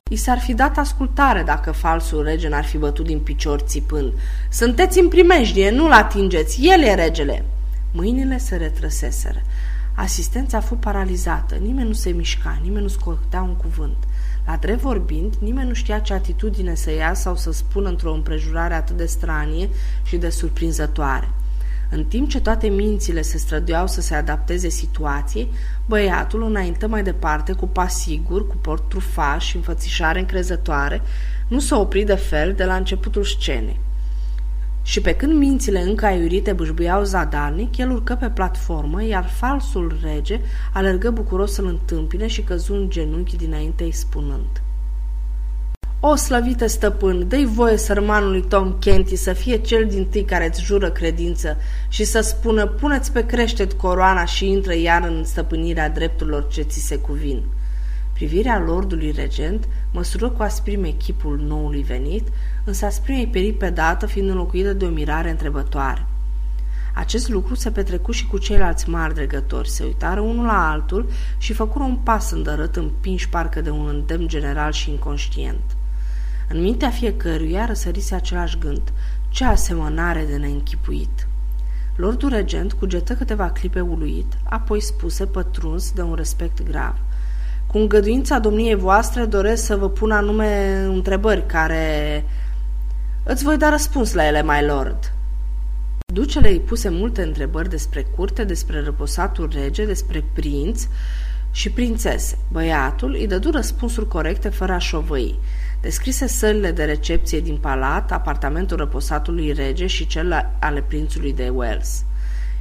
I 0.09 0.15
s-ar 0.15 0.39
fi 0.39 0.53
dat 0.53 0.77
ascultare 0.77 1.43
dacă 1.43 1.71
falsul 1.71 2.23
rege 2.23 2.47
n-ar 2.47 2.65
fi 2.65 2.77
bătut 2.77 3.05
din 3.05 3.19
picior 3.19 3.59
țipând. 3.59 4.13
Sunteți 4.49 4.99
în 4.99 5.07
primejdie, 5.07 5.69
nu-l 5.69 5.91
atingeți, 5.91 6.59
el 6.61 6.81
e 6.81 6.93
regele. 6.93 7.45
Mâinile 7.91 8.37
se 8.37 8.55
retrăseseră. 8.55 9.41
Asistența 9.95 10.57
a 10.57 10.61
fost 10.61 10.81
paralizată, 10.81 11.55
nimeni 11.55 11.87
nu 11.87 11.93
se 11.93 12.09
mișca, 12.09 12.59
nimeni 12.63 12.81
nu 12.81 12.87
scotea 12.87 13.41
un 13.41 13.55
cuvânt. 13.55 13.97
La 14.45 14.55
drept 14.55 14.81
vorbind, 14.81 15.33
nimeni 15.39 15.67
nu 15.67 15.73
știa 15.73 15.99
ce 15.99 16.13
atitudine 16.13 16.75
să 16.75 16.91
ia 16.91 17.13
sau 17.13 17.35
să 17.35 17.51
spună 17.51 17.89
într-o 17.89 18.13
împrejurare 18.13 18.73
atât 18.73 18.97
de 18.97 19.05
stranie 19.05 19.69
și 20.03 20.17
de 20.17 20.29
surprinzătoare. 20.29 21.29
În 21.93 22.03
timp 22.05 22.29
ce 22.29 22.41
toate 22.41 22.67
mințile 22.67 23.21
se 23.21 23.37
străduiau 23.37 23.87
să 23.87 24.01
se 24.01 24.15
adapteze 24.15 24.69
situației, 24.69 25.51
băiatul 25.85 26.43
înaintă 26.43 26.87
mai 26.87 27.03
departe 27.03 27.53
cu 27.53 27.67
pas 27.67 27.99
sigur, 27.99 28.47
cu 28.47 28.55
port 28.55 28.89
trufaș 28.89 29.45
și 29.45 29.55
înfățișare 29.55 30.19
încrezătoare, 30.19 31.01
nu 31.47 31.59
s-a 31.59 31.79
oprit 31.79 32.05
de 32.05 32.15
fel 32.15 32.53
de 32.53 32.63
la 32.63 32.75
începutul 32.75 33.23
scenei. 33.23 33.79
Și 34.83 35.01
pe 35.01 35.13
când 35.13 35.33
mințile 35.33 35.81
încă 35.81 36.05
aiurite 36.05 36.53
bâșbuiau 36.53 37.03
zadarnic, 37.03 37.77
el 37.77 37.91
urcă 37.91 38.15
pe 38.15 38.29
platformă, 38.29 39.03
iar 39.03 39.29
falsul 39.29 39.99
rege 40.03 40.39
alergă 40.73 41.09
bucuros 41.09 41.53
să-l 41.53 41.65
întâmpine 41.67 42.27
și 42.27 42.41
căzu 42.41 42.73
în 42.73 42.89
genunchi 42.89 43.37
dinainte 43.37 43.83
îi 43.83 43.91
spunând– 43.91 44.61
o, 46.03 46.15
slăvite 46.15 46.67
stăpân, 46.67 47.27
dă-i 47.27 47.45
voie 47.45 47.77
sărmanului 47.77 48.41
Tom 48.41 48.73
Kenty 48.79 49.15
să 49.15 49.33
fie 49.33 49.57
cel 49.57 49.85
din 49.85 50.05
tâi 50.05 50.25
care 50.25 50.47
îți 50.47 50.63
jură 50.63 50.89
credință 50.89 51.57
și 51.87 52.03
să 52.03 52.21
spună, 52.21 52.65
puneți 52.65 53.11
pe 53.11 53.25
creștet 53.25 53.73
coroana 53.73 54.25
și 54.25 54.49
intră 54.49 54.75
iar 54.75 55.03
în 55.03 55.23
stăpânirea 55.23 55.89
drepturilor 55.89 56.47
ce 56.47 56.61
ți 56.61 56.79
se 56.79 56.97
cuvin. 56.97 57.43
Privirea 58.13 58.59
lordului 58.59 59.11
regent 59.11 59.67
măsură 59.91 60.29
cu 60.29 60.41
asprime 60.41 60.87
chipul 60.87 61.39
noului 61.47 61.83
venit, 61.83 62.27
însă 62.63 62.85
asprimea-i 62.85 63.27
peri 63.27 63.53
pe 63.53 63.69
dată 63.69 64.05
fiind 64.05 64.29
înlocuită 64.29 64.73
de 64.73 64.85
o 64.85 64.89
mirare 64.89 65.29
întrebătoare. 65.29 66.05
Acest 66.93 67.29
lucru 67.29 67.55
se 67.55 67.71
petrecu 67.71 68.11
și 68.11 68.27
cu 68.27 68.37
ceilalți 68.37 68.89
mari 68.89 69.13
dregători. 69.13 69.69
Se 69.69 69.83
uitară 69.83 70.19
unul 70.19 70.45
la 70.45 70.69
altul 70.69 71.09
și 71.37 71.53
făcură 71.53 71.83
un 71.83 71.95
pas 71.95 72.31
îndărât, 72.31 72.75
împinși 72.75 73.29
parcă 73.29 73.61
de 73.61 73.69
un 73.69 73.87
îndemn 73.87 74.27
general 74.27 74.71
și 74.71 74.89
inconștient. 74.89 75.61
În 76.53 76.61
mintea 76.61 76.89
fiecăruia 76.89 77.65
răsărise 77.65 78.15
același 78.15 78.57
gând. 78.57 78.81
Ce 79.29 79.45
asemănare 79.45 80.25
de 80.29 80.35
neînchipuit! 80.35 81.27
Lordul 81.95 82.29
regent 82.29 82.73
cugetă 82.73 83.13
câteva 83.13 83.49
clipe 83.49 83.79
uluit, 83.79 84.37
apoi 84.43 84.81
spuse 84.81 85.25
pătruns 85.25 85.91
de 85.91 86.01
un 86.01 86.13
respect 86.13 86.63
grav. 86.63 86.95
Cu 87.67 87.77
îngăduința 87.77 88.39
domniei 88.39 88.75
voastre 88.75 89.25
doresc 89.25 89.65
să 89.65 89.75
vă 89.75 89.89
pun 89.89 90.11
anume 90.11 90.81
întrebări 90.83 91.45
care... 91.45 92.25
Îți 93.23 93.43
voi 93.43 93.57
da 93.57 93.69
răspuns 93.69 94.13
la 94.13 94.27
ele, 94.27 94.43
my 94.43 94.65
lord. 94.67 95.13
Ducele 96.13 96.49
îi 96.49 96.59
puse 96.59 96.89
multe 96.89 97.21
întrebări 97.21 97.69
despre 97.69 98.01
curte, 98.15 98.43
despre 98.43 98.83
răposatul 98.83 99.49
rege, 99.53 99.85
despre 99.85 100.23
prinț 100.33 100.87
și 101.51 101.69
prințese. 101.69 102.37
Băiatul 102.51 103.13
îi 103.13 103.27
dădu 103.27 103.51
răspunsuri 103.51 104.07
corecte 104.07 104.49
fără 104.49 104.73
a 104.73 104.77
șovăi. 104.77 105.39
Descrise 105.81 106.27
sălile 106.27 106.71
de 106.71 106.83
recepție 106.83 107.39
din 107.39 107.57
palat, 107.57 108.11
apartamentul 108.11 108.77
răposatului 108.77 109.51
rege 109.51 109.87
și 109.87 110.07
cel 110.07 110.51
ale 110.59 110.81
prințului 110.81 111.33
de 111.33 111.49
Wales. 111.49 112.03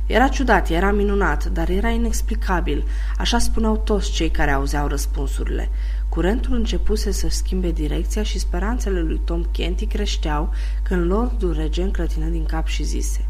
Era 0.06 0.28
ciudat, 0.28 0.68
era 0.68 0.90
minunat, 0.92 1.44
dar 1.44 1.68
era 1.68 1.88
inexplicabil, 1.88 2.84
așa 3.18 3.38
spuneau 3.38 3.76
toți 3.76 4.10
cei 4.10 4.30
care 4.30 4.50
auzeau 4.50 4.86
răspunsurile. 4.86 5.68
Curentul 6.08 6.54
începuse 6.54 7.10
să 7.10 7.28
schimbe 7.28 7.70
direcția 7.70 8.22
și 8.22 8.38
speranțele 8.38 9.00
lui 9.00 9.20
Tom 9.24 9.42
Kenty 9.50 9.86
creșteau 9.86 10.52
când 10.82 11.10
lordul 11.10 11.52
rege 11.52 11.82
înclătină 11.82 12.26
din 12.26 12.44
cap 12.44 12.66
și 12.66 12.82
zise 12.82 13.24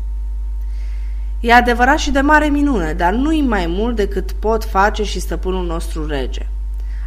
E 1.40 1.52
adevărat 1.52 1.98
și 1.98 2.10
de 2.10 2.20
mare 2.20 2.46
minune, 2.46 2.92
dar 2.92 3.12
nu-i 3.12 3.40
mai 3.40 3.66
mult 3.66 3.96
decât 3.96 4.32
pot 4.32 4.64
face 4.64 5.04
și 5.04 5.20
stăpânul 5.20 5.66
nostru 5.66 6.06
rege. 6.06 6.46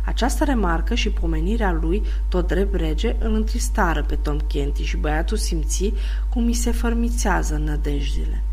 Această 0.06 0.44
remarcă 0.44 0.96
și 0.96 1.10
pomenirea 1.10 1.72
lui, 1.72 2.04
tot 2.28 2.48
drept 2.48 2.76
rege, 2.76 3.16
îl 3.20 3.34
întristară 3.34 4.04
pe 4.04 4.16
Tom 4.16 4.38
Kenty 4.38 4.84
și 4.84 4.98
băiatul 4.98 5.38
simți 5.38 5.94
cum 6.30 6.46
îi 6.46 6.54
se 6.54 6.72
fărmițează 6.72 7.58
nădejdile. 7.58 8.44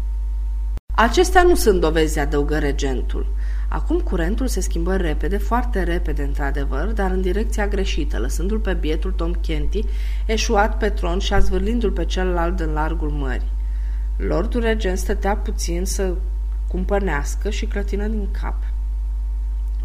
Acestea 0.94 1.42
nu 1.42 1.54
sunt 1.54 1.80
dovezi, 1.80 2.18
adăugă 2.18 2.58
regentul. 2.58 3.26
Acum 3.68 3.98
curentul 3.98 4.46
se 4.46 4.60
schimbă 4.60 4.96
repede, 4.96 5.36
foarte 5.36 5.82
repede 5.82 6.22
într-adevăr, 6.22 6.86
dar 6.86 7.10
în 7.10 7.20
direcția 7.20 7.68
greșită, 7.68 8.18
lăsându-l 8.18 8.58
pe 8.58 8.72
bietul 8.72 9.12
Tom 9.12 9.32
Kenty, 9.32 9.84
eșuat 10.26 10.78
pe 10.78 10.88
tron 10.88 11.18
și 11.18 11.32
azvârlindu-l 11.32 11.90
pe 11.90 12.04
celălalt 12.04 12.60
în 12.60 12.72
largul 12.72 13.10
mării. 13.10 13.52
Lordul 14.16 14.60
regent 14.60 14.98
stătea 14.98 15.36
puțin 15.36 15.84
să 15.84 16.14
cumpănească 16.68 17.50
și 17.50 17.66
clătină 17.66 18.06
din 18.06 18.28
cap. 18.40 18.56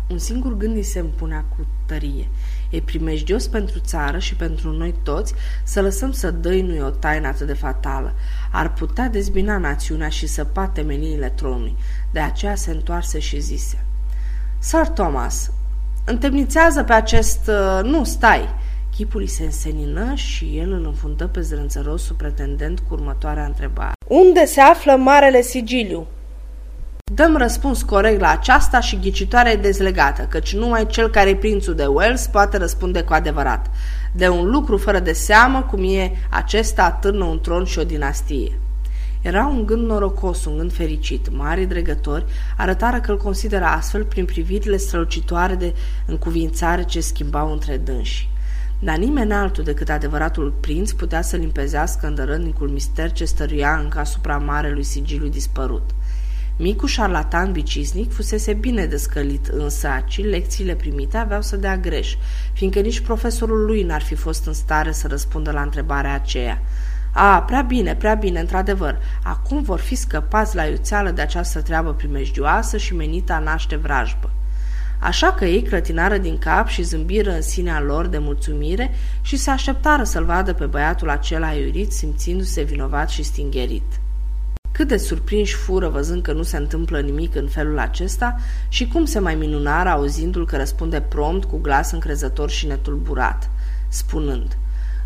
Un 0.10 0.18
singur 0.18 0.58
gând 0.58 0.76
îi 0.76 0.84
se 0.84 1.00
împunea 1.00 1.46
cu 1.58 1.66
tărie. 1.86 2.28
E 2.70 2.82
primejdios 2.82 3.48
pentru 3.48 3.80
țară 3.80 4.20
și 4.20 4.36
pentru 4.36 4.72
noi 4.72 4.96
toți 5.04 5.34
să 5.64 5.82
lăsăm 5.82 6.12
să 6.12 6.32
dăinui 6.32 6.80
o 6.80 6.90
taină 6.90 7.28
atât 7.28 7.48
de 7.48 7.54
fatală. 7.54 8.14
Ar 8.52 8.74
putea 8.74 9.10
dezbina 9.10 9.58
națiunea 9.58 10.10
și 10.10 10.28
să 10.28 10.44
pate 10.44 10.82
temeniile 10.82 11.30
tronului. 11.30 11.76
De 12.12 12.20
aceea 12.20 12.56
se 12.56 12.72
întoarse 12.72 13.20
și 13.20 13.40
zise. 13.40 13.86
Sir 14.60 14.88
Thomas, 14.88 15.52
întemnițează 16.06 16.84
pe 16.84 16.94
acest... 16.94 17.48
Uh, 17.48 17.84
nu, 17.84 18.04
stai! 18.04 18.50
Chipul 18.96 19.22
îi 19.22 19.28
se 19.28 19.44
însenină 19.44 20.14
și 20.16 20.58
el 20.58 20.72
îl 20.72 20.86
înfundă 20.86 21.28
pe 21.28 21.42
zrânțărosul 21.42 22.16
pretendent 22.16 22.80
cu 22.80 22.94
următoarea 22.94 23.46
întrebare. 23.46 23.94
Unde 24.08 24.46
se 24.46 24.62
află 24.62 24.96
Marele 24.96 25.42
Sigiliu? 25.42 26.08
Dăm 27.14 27.38
răspuns 27.38 27.82
corect 27.82 28.20
la 28.20 28.30
aceasta 28.30 28.80
și 28.80 29.00
ghicitoarea 29.00 29.52
e 29.52 29.56
dezlegată, 29.56 30.22
căci 30.22 30.56
numai 30.56 30.86
cel 30.88 31.10
care 31.10 31.30
e 31.30 31.36
prințul 31.36 31.76
de 31.76 31.86
Wells 31.86 32.28
poate 32.28 32.58
răspunde 32.58 33.02
cu 33.02 33.14
adevărat. 33.14 33.70
De 34.12 34.28
un 34.28 34.50
lucru 34.50 34.78
fără 34.78 35.00
de 35.00 35.14
seamă, 35.14 35.62
cum 35.62 35.84
e 35.84 36.12
acesta 36.30 36.84
atârnă 36.84 37.24
un 37.24 37.40
tron 37.40 37.66
și 37.66 37.80
o 37.80 37.84
dinastie. 37.84 38.60
Era 39.22 39.48
un 39.48 39.66
gând 39.66 39.88
norocos, 39.88 40.46
un 40.46 40.58
gând 40.58 40.74
fericit. 40.74 41.36
Mari 41.36 41.66
dregători 41.66 42.26
arătară 42.58 43.00
că 43.00 43.12
îl 43.12 43.18
consideră 43.18 43.66
astfel 43.66 44.04
prin 44.04 44.26
privirile 44.26 44.78
strălucitoare 44.78 45.56
de 45.56 45.74
încuvințare 46.06 46.84
ce 46.84 47.00
schimbau 47.00 47.52
între 47.52 47.78
dânsi. 47.78 48.30
Dar 48.80 48.98
nimeni 48.98 49.34
altul 49.34 49.64
decât 49.64 49.90
adevăratul 49.90 50.54
prinț 50.60 50.92
putea 50.92 51.22
să 51.22 51.36
limpezească 51.36 52.08
îndărătnicul 52.08 52.70
mister 52.70 53.12
ce 53.12 53.26
stăruia 53.26 53.80
încă 53.84 54.00
asupra 54.00 54.38
marelui 54.38 54.84
sigiliu 54.84 55.28
dispărut. 55.28 55.90
Micul 56.58 56.88
șarlatan 56.88 57.52
biciznic 57.52 58.14
fusese 58.14 58.54
bine 58.54 58.86
descălit, 58.86 59.48
însă 59.48 59.88
aci 59.88 60.26
lecțiile 60.26 60.76
primite 60.76 61.18
aveau 61.18 61.42
să 61.42 61.56
dea 61.56 61.78
greș, 61.78 62.16
fiindcă 62.54 62.80
nici 62.80 63.00
profesorul 63.00 63.66
lui 63.66 63.84
n-ar 63.84 64.02
fi 64.02 64.16
fost 64.16 64.46
în 64.46 64.54
stare 64.54 64.92
să 64.92 65.08
răspundă 65.08 65.52
la 65.52 65.62
întrebarea 65.62 66.14
aceea. 66.14 66.62
A, 67.12 67.42
prea 67.42 67.62
bine, 67.62 67.96
prea 67.96 68.14
bine, 68.14 68.40
într-adevăr. 68.40 68.98
Acum 69.24 69.62
vor 69.62 69.80
fi 69.80 69.96
scăpați 69.96 70.56
la 70.56 70.64
iuțeală 70.64 71.12
de 71.12 71.22
această 71.22 71.62
treabă 71.62 71.94
primejdioasă 71.94 72.78
și 72.78 72.96
menită 72.96 73.34
a 73.34 73.40
naște 73.40 73.76
vrajbă. 73.76 74.30
Așa 75.00 75.34
că 75.34 75.46
ei 75.46 75.62
clătinară 75.62 76.18
din 76.18 76.38
cap 76.38 76.68
și 76.68 76.82
zâmbiră 76.82 77.32
în 77.32 77.42
sinea 77.42 77.82
lor 77.82 78.08
de 78.08 78.18
mulțumire 78.18 78.92
și 79.22 79.38
se 79.38 79.50
așteptară 79.50 80.04
să-l 80.04 80.26
vadă 80.26 80.54
pe 80.54 80.66
băiatul 80.66 81.10
acela 81.10 81.52
iurit, 81.52 81.92
simțindu-se 81.92 82.62
vinovat 82.62 83.10
și 83.10 83.24
stingerit. 83.24 84.00
Cât 84.76 84.88
de 84.88 84.98
surprinși 84.98 85.56
fură 85.56 85.90
văzând 85.90 86.22
că 86.22 86.34
nu 86.34 86.44
se 86.44 86.58
întâmplă 86.58 87.00
nimic 87.00 87.36
în 87.36 87.48
felul 87.48 87.80
acesta 87.80 88.36
și 88.68 88.88
cum 88.88 89.06
se 89.06 89.20
mai 89.20 89.36
minunară 89.36 89.90
auzindu-l 89.90 90.46
că 90.46 90.58
răspunde 90.58 91.02
prompt 91.02 91.46
cu 91.46 91.58
glas 91.58 91.92
încrezător 91.92 92.50
și 92.50 92.68
netulburat, 92.68 93.50
spunând 93.88 94.58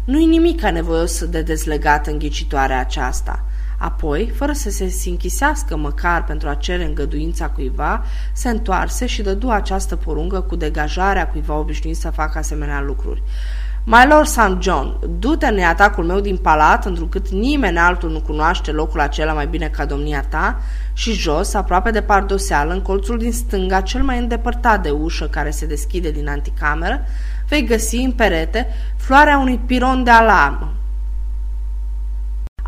Nu-i 0.04 0.26
nimic 0.26 0.60
ca 0.60 0.72
nevoios 0.72 1.26
de 1.26 1.42
dezlegat 1.42 2.08
în 2.08 2.18
ghicitoarea 2.18 2.80
aceasta. 2.80 3.46
Apoi, 3.78 4.32
fără 4.36 4.52
să 4.52 4.70
se 4.70 5.10
închisească 5.10 5.78
măcar 5.78 6.24
pentru 6.24 6.50
a 6.50 6.54
cere 6.54 6.86
îngăduința 6.86 7.50
cuiva, 7.50 8.04
se 8.34 8.50
întoarse 8.50 9.06
și 9.06 9.22
dădu 9.22 9.50
această 9.50 9.96
porungă 9.96 10.42
cu 10.42 10.56
degajarea 10.56 11.28
cuiva 11.28 11.58
obișnuit 11.58 11.98
să 11.98 12.10
facă 12.10 12.38
asemenea 12.38 12.82
lucruri. 12.82 13.24
My 13.92 14.06
Lord 14.08 14.28
St. 14.28 14.58
John, 14.60 15.00
du-te 15.20 15.48
în 15.48 15.60
atacul 15.60 16.04
meu 16.04 16.20
din 16.20 16.38
palat, 16.38 16.86
întrucât 16.86 17.30
nimeni 17.30 17.78
altul 17.78 18.12
nu 18.12 18.22
cunoaște 18.22 18.72
locul 18.72 19.00
acela 19.00 19.34
mai 19.34 19.48
bine 19.48 19.68
ca 19.68 19.86
domnia 19.86 20.26
ta, 20.30 20.60
și 20.94 21.12
jos, 21.12 21.54
aproape 21.54 21.92
de 21.92 22.02
pardoseală, 22.02 22.74
în 22.74 22.82
colțul 22.82 23.18
din 23.18 23.32
stânga, 23.32 23.82
cel 23.82 24.04
mai 24.04 24.18
îndepărtat 24.18 24.84
de 24.84 24.90
ușă 24.90 25.28
care 25.28 25.50
se 25.50 25.66
deschide 25.66 26.12
din 26.12 26.28
anticameră, 26.28 27.06
vei 27.48 27.66
găsi 27.66 27.96
în 27.96 28.12
perete 28.12 28.68
floarea 28.98 29.38
unui 29.38 29.58
piron 29.66 30.04
de 30.04 30.10
alarmă. 30.10 30.74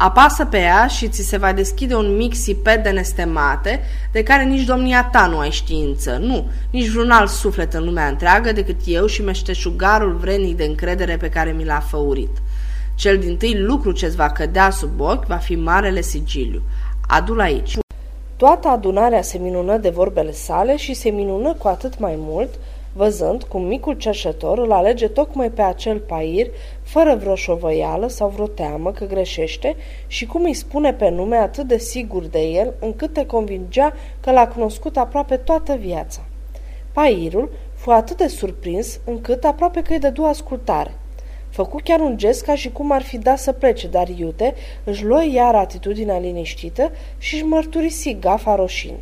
Apasă 0.04 0.46
pe 0.46 0.58
ea 0.58 0.88
și 0.88 1.10
ți 1.10 1.22
se 1.22 1.38
va 1.38 1.54
deschide 1.54 1.96
un 1.96 2.16
mic 2.16 2.36
sipet 2.36 2.84
de 2.84 2.90
nestemate, 2.90 3.80
de 4.12 4.24
care 4.24 4.44
nici 4.44 4.64
domnia 4.64 5.10
ta 5.12 5.26
nu 5.26 5.38
ai 5.38 5.52
știință, 5.52 6.18
nu, 6.22 6.50
nici 6.70 6.88
vreun 6.88 7.12
alt 7.12 7.30
suflet 7.30 7.74
în 7.74 7.84
lumea 7.84 8.08
întreagă 8.08 8.52
decât 8.52 8.76
eu 8.86 9.06
și 9.06 9.24
meșteșugarul 9.24 10.16
vrenic 10.16 10.58
de 10.58 10.64
încredere 10.64 11.18
pe 11.18 11.30
care 11.30 11.52
mi 11.52 11.66
l-a 11.66 11.80
făurit. 11.80 12.38
Cel 12.96 13.18
din 13.18 13.38
tâi 13.38 13.60
lucru 13.60 13.92
ce-ți 13.92 14.16
va 14.16 14.30
cădea 14.30 14.70
sub 14.70 15.00
ochi 15.00 15.26
va 15.26 15.36
fi 15.36 15.56
marele 15.56 16.02
sigiliu. 16.02 16.62
Adu-l 17.08 17.40
aici. 17.40 17.78
Toată 18.36 18.68
adunarea 18.68 19.22
se 19.22 19.38
minună 19.38 19.78
de 19.78 19.90
vorbele 19.90 20.32
sale 20.32 20.78
și 20.78 20.94
se 20.94 21.10
minună 21.10 21.54
cu 21.54 21.68
atât 21.68 22.00
mai 22.00 22.16
mult– 22.18 22.50
văzând 22.94 23.44
cum 23.44 23.64
micul 23.64 23.94
cerșător 23.94 24.58
îl 24.58 24.72
alege 24.72 25.08
tocmai 25.08 25.50
pe 25.50 25.62
acel 25.62 26.00
pair, 26.00 26.48
fără 26.84 27.16
vreo 27.16 27.36
șovăială 27.36 28.08
sau 28.08 28.30
vreo 28.30 28.48
teamă 28.48 28.92
că 28.92 29.06
greșește 29.06 29.76
și 30.08 30.26
cum 30.26 30.44
îi 30.44 30.54
spune 30.54 30.94
pe 30.94 31.10
nume 31.10 31.36
atât 31.36 31.68
de 31.68 31.78
sigur 31.78 32.24
de 32.24 32.42
el, 32.42 32.74
încât 32.80 33.14
te 33.14 33.26
convingea 33.26 33.94
că 34.20 34.32
l-a 34.32 34.48
cunoscut 34.48 34.98
aproape 34.98 35.38
toată 35.38 35.76
viața. 35.76 36.22
Pairul 36.94 37.52
fu 37.76 37.90
atât 37.90 38.18
de 38.18 38.28
surprins 38.28 39.00
încât 39.06 39.44
aproape 39.44 39.82
că 39.82 39.94
îi 39.94 40.00
dădu 40.00 40.24
ascultare. 40.24 40.96
Făcu 41.50 41.78
chiar 41.84 42.00
un 42.00 42.18
gest 42.18 42.44
ca 42.44 42.56
și 42.56 42.72
cum 42.72 42.92
ar 42.92 43.02
fi 43.02 43.18
dat 43.18 43.40
să 43.40 43.52
plece, 43.52 43.88
dar 43.88 44.08
iute 44.08 44.54
își 44.84 45.04
luă 45.04 45.24
iar 45.32 45.56
atitudinea 45.56 46.20
liniștită 46.20 46.92
și 47.18 47.36
își 47.36 47.44
mărturisi 47.44 48.18
gafa 48.20 48.56
roșind. 48.56 49.00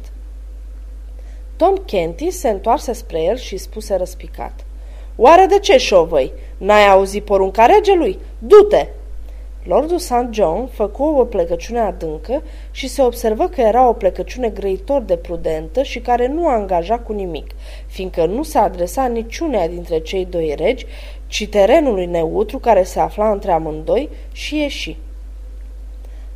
Tom 1.59 1.75
Kenty 1.85 2.29
se 2.29 2.49
întoarse 2.49 2.93
spre 2.93 3.23
el 3.23 3.37
și 3.37 3.57
spuse 3.57 3.95
răspicat. 3.95 4.65
Oare 5.15 5.45
de 5.45 5.59
ce 5.59 5.77
șovăi? 5.77 6.31
N-ai 6.57 6.87
auzit 6.87 7.23
porunca 7.23 7.65
regelui? 7.65 8.19
Du-te! 8.37 8.87
Lordul 9.63 9.97
St. 9.97 10.27
John 10.31 10.67
făcu 10.67 11.03
o 11.03 11.25
plecăciune 11.25 11.79
adâncă 11.79 12.43
și 12.71 12.87
se 12.87 13.01
observă 13.01 13.47
că 13.47 13.61
era 13.61 13.87
o 13.87 13.93
plecăciune 13.93 14.49
grăitor 14.49 15.01
de 15.01 15.15
prudentă 15.17 15.83
și 15.83 15.99
care 15.99 16.27
nu 16.27 16.47
angaja 16.47 16.99
cu 16.99 17.13
nimic, 17.13 17.51
fiindcă 17.87 18.25
nu 18.25 18.43
se 18.43 18.57
adresa 18.57 19.05
niciunea 19.05 19.67
dintre 19.67 19.99
cei 19.99 20.25
doi 20.25 20.55
regi, 20.57 20.85
ci 21.27 21.47
terenului 21.47 22.05
neutru 22.05 22.59
care 22.59 22.83
se 22.83 22.99
afla 22.99 23.31
între 23.31 23.51
amândoi 23.51 24.09
și 24.31 24.57
ieși. 24.57 24.97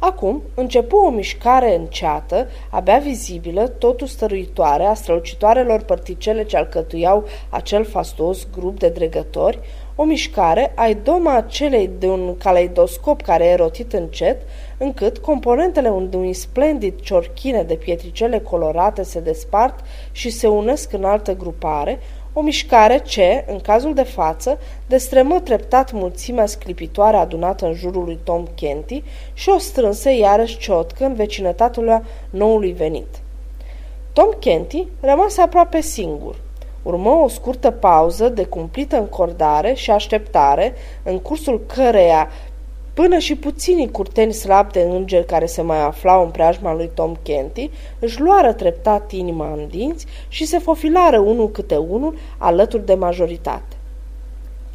Acum 0.05 0.41
începu 0.55 0.95
o 0.95 1.09
mișcare 1.09 1.75
înceată, 1.75 2.47
abia 2.69 2.97
vizibilă, 2.97 3.67
totul 3.67 4.07
stăruitoare, 4.07 4.83
a 4.83 4.93
strălucitoarelor 4.93 5.81
părticele 5.81 6.43
ce 6.43 6.57
alcătuiau 6.57 7.25
acel 7.49 7.85
fastos 7.85 8.47
grup 8.55 8.79
de 8.79 8.89
dregători, 8.89 9.59
o 9.95 10.03
mișcare 10.03 10.71
a 10.75 10.87
idoma 10.87 11.41
celei 11.41 11.89
de 11.99 12.07
un 12.07 12.37
caleidoscop 12.37 13.21
care 13.21 13.45
e 13.45 13.55
rotit 13.55 13.93
încet, 13.93 14.41
încât 14.77 15.17
componentele 15.17 15.89
unui 15.89 16.33
splendid 16.33 17.01
ciorchine 17.01 17.63
de 17.63 17.75
pietricele 17.75 18.39
colorate 18.39 19.03
se 19.03 19.19
despart 19.19 19.79
și 20.11 20.29
se 20.29 20.47
unesc 20.47 20.93
în 20.93 21.03
altă 21.03 21.35
grupare, 21.35 21.99
o 22.33 22.41
mișcare 22.41 22.99
ce, 22.99 23.45
în 23.47 23.59
cazul 23.59 23.93
de 23.93 24.03
față, 24.03 24.59
destrămă 24.87 25.39
treptat 25.39 25.91
mulțimea 25.91 26.45
sclipitoare 26.45 27.17
adunată 27.17 27.65
în 27.65 27.73
jurul 27.73 28.03
lui 28.03 28.19
Tom 28.23 28.45
Kenty 28.55 29.03
și 29.33 29.49
o 29.49 29.57
strânse 29.57 30.11
iarăși 30.11 30.57
ciotcă 30.57 31.05
în 31.05 31.13
vecinătatea 31.13 32.03
noului 32.29 32.71
venit. 32.71 33.21
Tom 34.13 34.29
Kenty 34.39 34.87
rămase 34.99 35.41
aproape 35.41 35.81
singur. 35.81 36.35
Urmă 36.83 37.09
o 37.09 37.27
scurtă 37.27 37.71
pauză 37.71 38.29
de 38.29 38.43
cumplită 38.45 38.97
încordare 38.97 39.73
și 39.73 39.91
așteptare, 39.91 40.73
în 41.03 41.19
cursul 41.19 41.61
căreia 41.75 42.29
Până 42.93 43.17
și 43.17 43.35
puținii 43.35 43.91
curteni 43.91 44.33
slabi 44.33 44.71
de 44.71 44.81
îngeri 44.81 45.25
care 45.25 45.45
se 45.45 45.61
mai 45.61 45.81
aflau 45.81 46.23
în 46.23 46.29
preajma 46.29 46.73
lui 46.73 46.91
Tom 46.93 47.15
Kenty 47.23 47.69
își 47.99 48.21
luară 48.21 48.53
treptat 48.53 49.11
inima 49.11 49.53
în 49.53 49.67
dinți 49.69 50.05
și 50.27 50.45
se 50.45 50.59
fofilară 50.59 51.19
unul 51.19 51.51
câte 51.51 51.75
unul 51.75 52.17
alături 52.37 52.85
de 52.85 52.93
majoritate. 52.93 53.75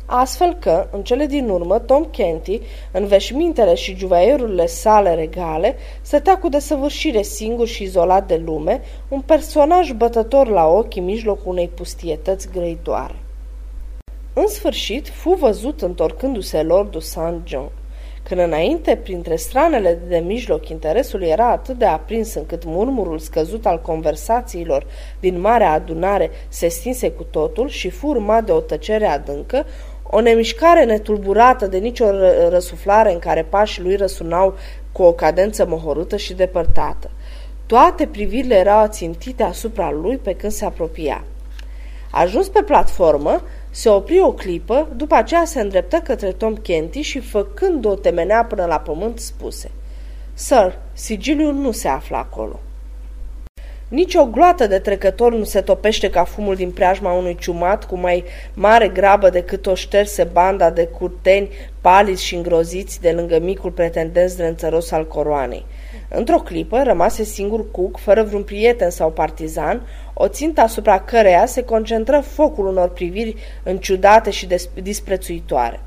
Astfel 0.07 0.55
că, 0.55 0.89
în 0.91 1.03
cele 1.03 1.27
din 1.27 1.49
urmă, 1.49 1.79
Tom 1.79 2.05
Kenty, 2.05 2.61
în 2.93 3.07
veșmintele 3.07 3.75
și 3.75 3.97
juvaierurile 3.97 4.67
sale 4.67 5.15
regale, 5.15 5.77
stătea 6.01 6.39
cu 6.39 6.49
desăvârșire 6.49 7.23
singur 7.23 7.67
și 7.67 7.83
izolat 7.83 8.27
de 8.27 8.43
lume, 8.45 8.81
un 9.09 9.21
personaj 9.21 9.91
bătător 9.93 10.49
la 10.49 10.67
ochi 10.67 10.97
în 10.97 11.05
mijlocul 11.05 11.53
unei 11.53 11.69
pustietăți 11.69 12.49
grăitoare. 12.53 13.17
În 14.33 14.47
sfârșit, 14.47 15.09
fu 15.09 15.31
văzut 15.31 15.83
întorcându-se 15.83 16.63
Lordul 16.63 17.01
St. 17.01 17.19
John. 17.45 17.78
Când 18.29 18.41
înainte, 18.41 18.97
printre 18.97 19.37
stranele 19.37 19.99
de 20.09 20.19
mijloc, 20.19 20.69
interesul 20.69 21.23
era 21.23 21.51
atât 21.51 21.79
de 21.79 21.85
aprins 21.85 22.35
încât 22.35 22.65
murmurul 22.65 23.19
scăzut 23.19 23.67
al 23.67 23.81
conversațiilor 23.81 24.87
din 25.21 25.41
marea 25.41 25.73
adunare 25.73 26.31
se 26.49 26.69
stinse 26.69 27.11
cu 27.11 27.23
totul 27.23 27.69
și 27.69 27.91
fu 27.91 28.07
urmat 28.07 28.45
de 28.45 28.53
o 28.53 28.61
tăcere 28.61 29.07
adâncă, 29.07 29.67
o 30.03 30.21
nemișcare 30.21 30.85
netulburată 30.85 31.67
de 31.67 31.79
nicio 31.79 32.05
răsuflare 32.49 33.13
în 33.13 33.19
care 33.19 33.43
pașii 33.43 33.83
lui 33.83 33.97
răsunau 33.97 34.55
cu 34.93 35.03
o 35.03 35.13
cadență 35.13 35.67
mohorâtă 35.67 36.17
și 36.17 36.35
depărtată. 36.35 37.11
Toate 37.67 38.07
privirile 38.07 38.55
erau 38.55 38.87
țintite 38.87 39.43
asupra 39.43 39.91
lui 39.91 40.17
pe 40.17 40.35
când 40.35 40.53
se 40.53 40.65
apropia. 40.65 41.25
Ajuns 42.11 42.49
pe 42.49 42.63
platformă, 42.63 43.43
se 43.71 43.89
opri 43.89 44.21
o 44.21 44.33
clipă, 44.33 44.89
după 44.97 45.15
aceea 45.15 45.45
se 45.45 45.61
îndreptă 45.61 45.97
către 45.97 46.33
Tom 46.33 46.55
Kenty 46.55 47.01
și, 47.01 47.21
făcând 47.21 47.85
o 47.85 47.95
temenea 47.95 48.45
până 48.45 48.65
la 48.65 48.79
pământ, 48.79 49.19
spuse 49.19 49.71
Sir, 50.35 50.79
sigiliul 50.93 51.55
nu 51.55 51.71
se 51.71 51.89
află 51.89 52.17
acolo. 52.17 52.61
Nici 53.89 54.15
o 54.15 54.27
gloată 54.27 54.67
de 54.67 54.79
trecător 54.79 55.35
nu 55.35 55.45
se 55.45 55.61
topește 55.61 56.11
ca 56.11 56.25
fumul 56.25 56.55
din 56.55 56.71
preajma 56.71 57.13
unui 57.13 57.37
ciumat 57.41 57.87
cu 57.87 57.97
mai 57.97 58.25
mare 58.55 58.89
grabă 58.89 59.31
decât 59.31 59.67
o 59.67 59.75
șterse 59.75 60.25
banda 60.25 60.71
de 60.71 60.87
curteni 60.87 61.49
paliți 61.81 62.25
și 62.25 62.35
îngroziți 62.35 63.01
de 63.01 63.11
lângă 63.11 63.39
micul 63.39 63.71
pretendent 63.71 64.31
zdrențăros 64.31 64.91
al 64.91 65.07
coroanei. 65.07 65.65
Într-o 66.09 66.39
clipă 66.39 66.83
rămase 66.83 67.23
singur 67.23 67.71
Cook, 67.71 67.99
fără 67.99 68.23
vreun 68.23 68.43
prieten 68.43 68.91
sau 68.91 69.11
partizan, 69.11 69.87
o 70.15 70.29
țintă 70.29 70.61
asupra 70.61 71.01
căreia 71.01 71.47
se 71.47 71.63
concentră 71.63 72.21
focul 72.21 72.67
unor 72.67 72.89
priviri 72.89 73.35
înciudate 73.63 74.31
și 74.31 74.49
disprețuitoare. 74.75 75.81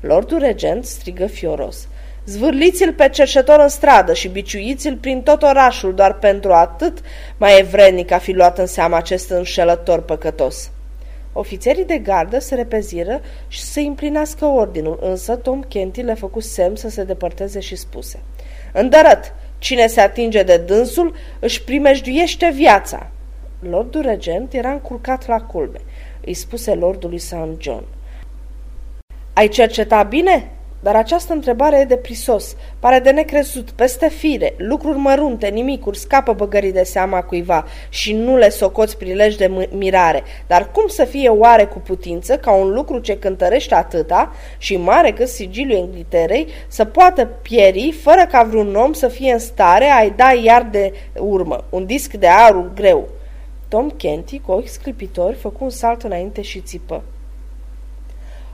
Lordul 0.00 0.38
regent 0.38 0.84
strigă 0.84 1.26
fioros. 1.26 1.88
Zvârliți-l 2.24 2.92
pe 2.92 3.08
cerșetor 3.08 3.60
în 3.60 3.68
stradă 3.68 4.12
și 4.12 4.28
biciuiți-l 4.28 4.96
prin 4.96 5.22
tot 5.22 5.42
orașul, 5.42 5.94
doar 5.94 6.14
pentru 6.14 6.52
atât 6.52 6.98
mai 7.36 7.58
e 7.58 7.62
vrednic 7.62 8.10
a 8.10 8.18
fi 8.18 8.32
luat 8.32 8.58
în 8.58 8.66
seamă 8.66 8.96
acest 8.96 9.30
înșelător 9.30 10.02
păcătos. 10.02 10.70
Ofițerii 11.32 11.84
de 11.84 11.98
gardă 11.98 12.38
se 12.38 12.54
repeziră 12.54 13.20
și 13.48 13.62
să 13.62 13.80
împlinească 13.80 14.44
ordinul, 14.44 14.98
însă 15.02 15.36
Tom 15.36 15.60
Kenty 15.60 16.02
le 16.02 16.14
făcu 16.14 16.40
semn 16.40 16.76
să 16.76 16.88
se 16.88 17.04
depărteze 17.04 17.60
și 17.60 17.76
spuse 17.76 18.18
Îndărăt, 18.72 19.34
cine 19.60 19.86
se 19.86 20.00
atinge 20.00 20.42
de 20.42 20.56
dânsul 20.56 21.14
își 21.38 21.62
primejduiește 21.62 22.50
viața. 22.54 23.10
Lordul 23.68 24.00
regent 24.00 24.52
era 24.52 24.70
încurcat 24.70 25.26
la 25.26 25.40
culme. 25.40 25.78
Îi 26.24 26.34
spuse 26.34 26.74
lordului 26.74 27.18
St. 27.18 27.36
John. 27.58 27.84
Ai 29.32 29.48
cercetat 29.48 30.08
bine? 30.08 30.50
Dar 30.82 30.96
această 30.96 31.32
întrebare 31.32 31.78
e 31.78 31.84
de 31.84 31.96
prisos, 31.96 32.56
pare 32.78 32.98
de 32.98 33.10
necrezut, 33.10 33.70
peste 33.70 34.08
fire, 34.08 34.54
lucruri 34.56 34.98
mărunte, 34.98 35.48
nimicuri, 35.48 35.98
scapă 35.98 36.32
băgării 36.32 36.72
de 36.72 36.82
seama 36.82 37.22
cuiva 37.22 37.66
și 37.88 38.12
nu 38.12 38.36
le 38.36 38.48
socoți 38.48 38.96
prilej 38.96 39.34
de 39.34 39.68
mirare. 39.70 40.22
Dar 40.46 40.70
cum 40.70 40.88
să 40.88 41.04
fie 41.04 41.28
oare 41.28 41.64
cu 41.64 41.78
putință 41.78 42.36
ca 42.36 42.52
un 42.52 42.72
lucru 42.72 42.98
ce 42.98 43.18
cântărește 43.18 43.74
atâta 43.74 44.32
și 44.58 44.76
mare 44.76 45.10
cât 45.10 45.28
sigiliul 45.28 45.78
Engliterei 45.78 46.46
să 46.68 46.84
poată 46.84 47.28
pieri 47.42 47.98
fără 48.02 48.26
ca 48.30 48.42
vreun 48.42 48.74
om 48.74 48.92
să 48.92 49.08
fie 49.08 49.32
în 49.32 49.38
stare 49.38 49.84
a-i 49.84 50.12
da 50.16 50.32
iar 50.32 50.68
de 50.70 50.92
urmă, 51.18 51.64
un 51.70 51.86
disc 51.86 52.12
de 52.12 52.26
aur 52.26 52.70
greu? 52.74 53.08
Tom 53.68 53.90
Kenty, 53.90 54.38
cu 54.38 54.52
ochi 54.52 54.68
sclipitori, 54.68 55.36
făcu 55.36 55.64
un 55.64 55.70
salt 55.70 56.02
înainte 56.02 56.42
și 56.42 56.60
țipă. 56.60 57.02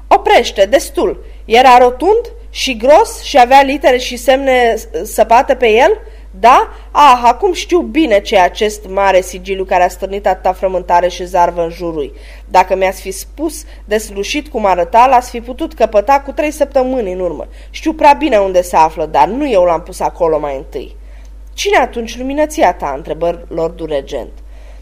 Oprește, 0.08 0.64
destul! 0.64 1.24
Era 1.44 1.78
rotund 1.78 2.32
și 2.50 2.76
gros 2.76 3.22
și 3.22 3.38
avea 3.38 3.62
litere 3.62 3.96
și 3.96 4.16
semne 4.16 4.76
săpate 5.04 5.54
pe 5.54 5.68
el? 5.68 6.00
Da? 6.40 6.70
Ah, 6.90 7.20
acum 7.22 7.52
știu 7.52 7.80
bine 7.80 8.20
ce 8.20 8.34
e 8.34 8.40
acest 8.40 8.88
mare 8.88 9.20
sigiliu 9.20 9.64
care 9.64 9.82
a 9.82 9.88
stârnit 9.88 10.26
atâta 10.26 10.52
frământare 10.52 11.08
și 11.08 11.24
zarvă 11.24 11.62
în 11.62 11.70
jurul. 11.70 12.14
Dacă 12.48 12.76
mi-ați 12.76 13.00
fi 13.00 13.10
spus 13.10 13.64
deslușit 13.84 14.48
cum 14.48 14.64
arăta, 14.64 15.06
l-ați 15.06 15.30
fi 15.30 15.40
putut 15.40 15.74
căpăta 15.74 16.20
cu 16.20 16.32
trei 16.32 16.50
săptămâni 16.50 17.12
în 17.12 17.20
urmă. 17.20 17.46
Știu 17.70 17.92
prea 17.92 18.12
bine 18.12 18.38
unde 18.38 18.62
se 18.62 18.76
află, 18.76 19.06
dar 19.06 19.28
nu 19.28 19.50
eu 19.50 19.64
l-am 19.64 19.82
pus 19.82 20.00
acolo 20.00 20.38
mai 20.38 20.56
întâi. 20.56 20.96
Cine 21.54 21.76
atunci 21.76 22.18
luminăția 22.18 22.74
ta? 22.74 22.92
întrebă 22.96 23.46
lordul 23.48 23.86
regent. 23.86 24.32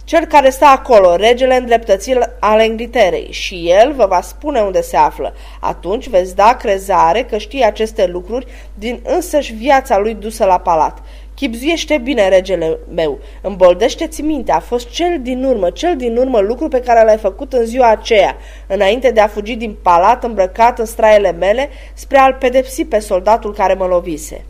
Cel 0.04 0.24
care 0.24 0.50
stă 0.50 0.64
acolo, 0.64 1.16
regele 1.16 1.56
îndreptății 1.56 2.18
al 2.38 2.60
Engliterei, 2.60 3.28
și 3.30 3.70
el 3.70 3.92
vă 3.92 4.06
va 4.06 4.20
spune 4.20 4.60
unde 4.60 4.80
se 4.80 4.96
află. 4.96 5.34
Atunci 5.60 6.08
veți 6.08 6.36
da 6.36 6.56
crezare 6.58 7.22
că 7.22 7.36
știe 7.36 7.64
aceste 7.64 8.06
lucruri 8.06 8.46
din 8.74 9.00
însăși 9.04 9.52
viața 9.52 9.98
lui 9.98 10.14
dusă 10.14 10.44
la 10.44 10.58
palat. 10.58 10.98
Chipzuiește 11.34 11.98
bine, 11.98 12.28
regele 12.28 12.78
meu, 12.94 13.18
îmboldește-ți 13.40 14.22
minte, 14.22 14.52
a 14.52 14.60
fost 14.60 14.90
cel 14.90 15.18
din 15.20 15.44
urmă, 15.44 15.70
cel 15.70 15.96
din 15.96 16.16
urmă 16.16 16.38
lucru 16.38 16.68
pe 16.68 16.80
care 16.80 17.04
l-ai 17.04 17.18
făcut 17.18 17.52
în 17.52 17.64
ziua 17.64 17.88
aceea, 17.90 18.36
înainte 18.66 19.10
de 19.10 19.20
a 19.20 19.26
fugi 19.26 19.56
din 19.56 19.76
palat 19.82 20.24
îmbrăcat 20.24 20.78
în 20.78 20.84
straiele 20.84 21.32
mele, 21.32 21.68
spre 21.94 22.18
a-l 22.18 22.34
pedepsi 22.34 22.84
pe 22.84 22.98
soldatul 22.98 23.54
care 23.54 23.74
mă 23.74 23.86
lovise. 23.86 24.44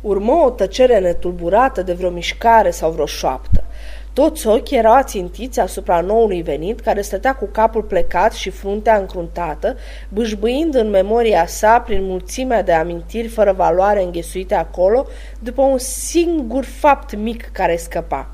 Urmă 0.00 0.32
o 0.32 0.50
tăcere 0.50 0.98
netulburată 0.98 1.82
de 1.82 1.92
vreo 1.92 2.10
mișcare 2.10 2.70
sau 2.70 2.90
vreo 2.90 3.06
șoaptă. 3.06 3.64
Toți 4.16 4.46
ochii 4.46 4.76
erau 4.76 4.92
ațintiți 4.92 5.60
asupra 5.60 6.00
noului 6.00 6.42
venit, 6.42 6.80
care 6.80 7.00
stătea 7.00 7.34
cu 7.34 7.48
capul 7.52 7.82
plecat 7.82 8.32
și 8.32 8.50
fruntea 8.50 8.96
încruntată, 8.96 9.76
bâșbâind 10.08 10.74
în 10.74 10.90
memoria 10.90 11.46
sa 11.46 11.80
prin 11.80 12.04
mulțimea 12.04 12.62
de 12.62 12.72
amintiri 12.72 13.28
fără 13.28 13.52
valoare 13.52 14.02
înghesuite 14.02 14.54
acolo, 14.54 15.06
după 15.38 15.62
un 15.62 15.78
singur 15.78 16.64
fapt 16.64 17.16
mic 17.16 17.48
care 17.52 17.76
scăpa. 17.76 18.28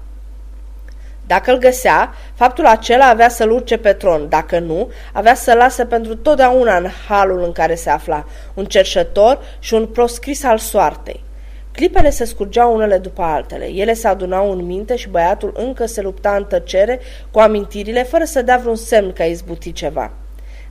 Dacă 1.27 1.53
îl 1.53 1.59
găsea, 1.59 2.13
faptul 2.35 2.67
acela 2.67 3.09
avea 3.09 3.29
să-l 3.29 3.51
urce 3.51 3.77
pe 3.77 3.93
tron, 3.93 4.29
dacă 4.29 4.59
nu, 4.59 4.91
avea 5.13 5.35
să 5.35 5.55
lase 5.55 5.85
pentru 5.85 6.17
totdeauna 6.17 6.77
în 6.77 6.89
halul 7.09 7.43
în 7.43 7.53
care 7.53 7.75
se 7.75 7.91
afla, 7.91 8.25
un 8.55 8.65
cerșător 8.65 9.39
și 9.59 9.75
un 9.75 9.87
proscris 9.87 10.45
al 10.45 10.59
soartei. 10.59 11.25
Clipele 11.73 12.11
se 12.11 12.25
scurgeau 12.25 12.75
unele 12.75 12.99
după 12.99 13.23
altele. 13.23 13.65
Ele 13.65 13.93
se 13.93 14.09
adunau 14.09 14.51
în 14.51 14.65
minte 14.65 14.97
și 14.97 15.09
băiatul 15.09 15.53
încă 15.57 15.87
se 15.87 16.01
lupta 16.01 16.35
în 16.37 16.45
tăcere 16.45 17.01
cu 17.31 17.39
amintirile, 17.39 18.03
fără 18.03 18.25
să 18.25 18.43
dea 18.43 18.57
vreun 18.57 18.77
semn 18.77 19.13
că 19.13 19.23
a 19.23 19.25
izbutit 19.25 19.75
ceva. 19.75 20.13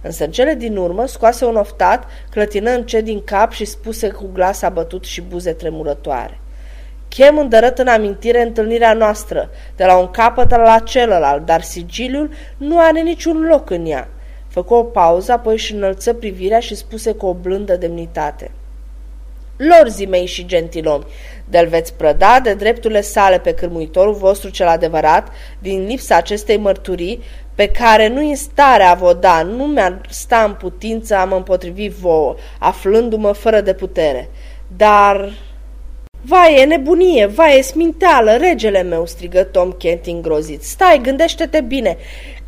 Însă 0.02 0.24
în 0.24 0.32
cele 0.32 0.54
din 0.54 0.78
urmă 0.78 1.06
scoase 1.06 1.46
un 1.46 1.56
oftat, 1.56 2.06
clătină 2.30 2.72
încet 2.72 3.04
din 3.04 3.24
cap 3.24 3.52
și 3.52 3.66
spuse 3.66 4.08
cu 4.10 4.30
glas 4.34 4.62
abătut 4.62 5.04
și 5.04 5.22
buze 5.22 5.52
tremurătoare. 5.52 6.40
Chem 7.08 7.38
îndărăt 7.38 7.78
în 7.78 7.88
amintire 7.88 8.42
întâlnirea 8.42 8.94
noastră, 8.94 9.50
de 9.76 9.86
la 9.86 9.98
un 9.98 10.08
capăt 10.08 10.50
la 10.50 10.80
celălalt, 10.80 11.46
dar 11.46 11.62
sigiliul 11.62 12.30
nu 12.58 12.80
are 12.80 13.02
niciun 13.02 13.46
loc 13.50 13.70
în 13.70 13.86
ea. 13.86 14.08
Făcu 14.48 14.74
o 14.74 14.84
pauză, 14.84 15.32
apoi 15.32 15.54
își 15.54 15.74
înălță 15.74 16.14
privirea 16.14 16.60
și 16.60 16.76
spuse 16.76 17.12
cu 17.12 17.26
o 17.26 17.34
blândă 17.34 17.76
demnitate 17.76 18.52
lorzii 19.70 20.06
mei 20.06 20.26
și 20.26 20.46
gentilomi, 20.46 21.06
de-l 21.50 21.68
veți 21.68 21.94
prăda 21.94 22.40
de 22.44 22.54
drepturile 22.54 23.02
sale 23.02 23.40
pe 23.40 23.54
cârmuitorul 23.54 24.14
vostru 24.14 24.50
cel 24.50 24.68
adevărat, 24.68 25.28
din 25.60 25.86
lipsa 25.86 26.16
acestei 26.16 26.58
mărturii, 26.58 27.22
pe 27.56 27.68
care 27.68 28.08
nu 28.08 28.28
în 28.28 28.36
stare 28.36 28.84
a 28.84 28.94
vă 28.94 29.18
da, 29.20 29.42
nu 29.42 29.66
mi-ar 29.66 30.02
sta 30.10 30.44
în 30.44 30.54
putință 30.54 31.16
a 31.16 31.26
mă 31.26 31.36
împotrivi 31.36 31.88
vouă, 31.88 32.36
aflându-mă 32.60 33.32
fără 33.32 33.62
de 33.62 33.74
putere. 33.74 34.30
Dar... 34.78 35.34
Vai, 36.24 36.62
e 36.62 36.66
nebunie, 36.66 37.26
vai, 37.26 37.58
e 37.58 37.62
sminteală, 37.62 38.32
regele 38.32 38.82
meu, 38.82 39.06
strigă 39.06 39.44
Tom 39.44 39.72
Kent 39.72 40.06
îngrozit. 40.06 40.64
Stai, 40.64 41.00
gândește-te 41.02 41.62
bine, 41.62 41.98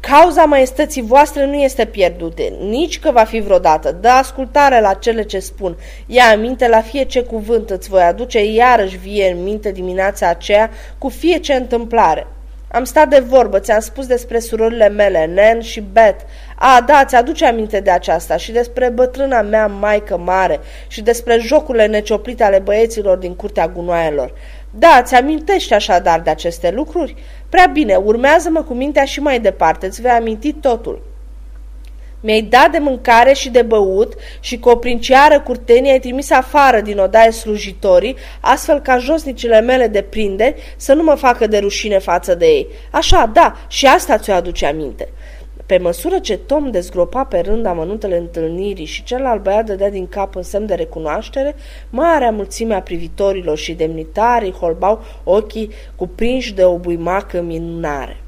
Cauza 0.09 0.43
maestății 0.43 1.01
voastre 1.01 1.45
nu 1.45 1.53
este 1.53 1.85
pierdută, 1.85 2.41
nici 2.59 2.99
că 2.99 3.11
va 3.11 3.23
fi 3.23 3.39
vreodată. 3.39 3.91
Dă 3.91 4.07
ascultare 4.07 4.81
la 4.81 4.93
cele 4.93 5.23
ce 5.23 5.39
spun. 5.39 5.77
Ia 6.05 6.23
aminte 6.31 6.67
la 6.67 6.81
fie 6.81 7.03
ce 7.03 7.21
cuvânt 7.21 7.69
îți 7.69 7.89
voi 7.89 8.01
aduce 8.01 8.43
iarăși 8.43 8.97
vie 8.97 9.31
în 9.31 9.43
minte 9.43 9.71
dimineața 9.71 10.27
aceea 10.29 10.69
cu 10.97 11.09
fie 11.09 11.37
ce 11.37 11.53
întâmplare. 11.53 12.27
Am 12.71 12.83
stat 12.83 13.09
de 13.09 13.19
vorbă, 13.19 13.59
ți-am 13.59 13.79
spus 13.79 14.05
despre 14.05 14.39
surorile 14.39 14.89
mele, 14.89 15.25
Nen 15.25 15.61
și 15.61 15.83
Beth. 15.91 16.23
A, 16.55 16.83
da, 16.85 17.05
ți-aduce 17.05 17.45
aminte 17.45 17.79
de 17.79 17.91
aceasta 17.91 18.37
și 18.37 18.51
despre 18.51 18.89
bătrâna 18.89 19.41
mea 19.41 19.67
maică 19.67 20.17
mare 20.17 20.59
și 20.87 21.01
despre 21.01 21.37
jocurile 21.39 21.85
necioplite 21.85 22.43
ale 22.43 22.59
băieților 22.59 23.17
din 23.17 23.35
curtea 23.35 23.67
gunoaielor. 23.67 24.33
Da, 24.75 25.01
ți-amintești 25.03 25.73
așadar 25.73 26.19
de 26.19 26.29
aceste 26.29 26.71
lucruri? 26.71 27.15
Prea 27.53 27.65
bine, 27.65 27.95
urmează-mă 27.95 28.61
cu 28.63 28.73
mintea 28.73 29.05
și 29.05 29.19
mai 29.19 29.39
departe, 29.39 29.85
îți 29.85 30.01
vei 30.01 30.11
aminti 30.11 30.53
totul. 30.53 31.01
Mi-ai 32.19 32.41
dat 32.41 32.71
de 32.71 32.77
mâncare 32.77 33.33
și 33.33 33.49
de 33.49 33.61
băut 33.61 34.13
și 34.39 34.59
cu 34.59 34.69
o 34.69 34.75
princiară 34.75 35.39
curtenie 35.39 35.91
ai 35.91 35.99
trimis 35.99 36.31
afară 36.31 36.81
din 36.81 36.97
odaie 36.97 37.31
slujitorii, 37.31 38.15
astfel 38.41 38.79
ca 38.79 38.97
josnicile 38.97 39.61
mele 39.61 39.87
de 39.87 40.01
prinderi 40.01 40.75
să 40.77 40.93
nu 40.93 41.03
mă 41.03 41.15
facă 41.15 41.47
de 41.47 41.57
rușine 41.57 41.99
față 41.99 42.35
de 42.35 42.45
ei. 42.45 42.67
Așa, 42.91 43.29
da, 43.33 43.55
și 43.67 43.85
asta 43.85 44.17
ți-o 44.17 44.33
aduce 44.33 44.65
aminte. 44.65 45.09
Pe 45.65 45.77
măsură 45.77 46.19
ce 46.19 46.37
Tom 46.37 46.71
dezgropa 46.71 47.23
pe 47.23 47.39
rând 47.39 47.65
amănuntele 47.65 48.17
întâlnirii 48.17 48.85
și 48.85 49.03
celălalt 49.03 49.43
băiat 49.43 49.65
dădea 49.65 49.89
din 49.89 50.07
cap 50.07 50.35
în 50.35 50.43
semn 50.43 50.65
de 50.65 50.73
recunoaștere, 50.73 51.55
marea 51.89 52.31
mulțime 52.31 52.73
a 52.73 52.81
privitorilor 52.81 53.57
și 53.57 53.73
demnitarii 53.73 54.51
holbau 54.51 55.01
ochii 55.23 55.69
cuprinși 55.95 56.53
de 56.53 56.63
o 56.63 56.77
buimacă 56.77 57.41
minunare. 57.41 58.22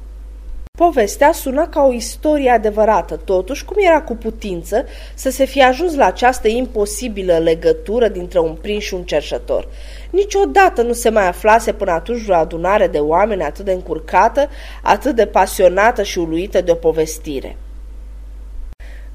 Povestea 0.76 1.32
suna 1.32 1.68
ca 1.68 1.82
o 1.82 1.92
istorie 1.92 2.50
adevărată, 2.50 3.20
totuși 3.24 3.64
cum 3.64 3.76
era 3.78 4.02
cu 4.02 4.14
putință 4.14 4.84
să 5.14 5.30
se 5.30 5.44
fie 5.44 5.62
ajuns 5.62 5.94
la 5.94 6.06
această 6.06 6.48
imposibilă 6.48 7.38
legătură 7.38 8.08
dintre 8.08 8.38
un 8.38 8.54
prins 8.54 8.82
și 8.82 8.94
un 8.94 9.02
cerșător. 9.02 9.68
Niciodată 10.10 10.82
nu 10.82 10.92
se 10.92 11.08
mai 11.08 11.26
aflase 11.26 11.72
până 11.72 11.90
atunci 11.90 12.22
vreo 12.22 12.36
adunare 12.36 12.86
de 12.86 12.98
oameni 12.98 13.42
atât 13.42 13.64
de 13.64 13.72
încurcată, 13.72 14.48
atât 14.82 15.14
de 15.14 15.26
pasionată 15.26 16.02
și 16.02 16.18
uluită 16.18 16.60
de 16.60 16.70
o 16.70 16.74
povestire. 16.74 17.56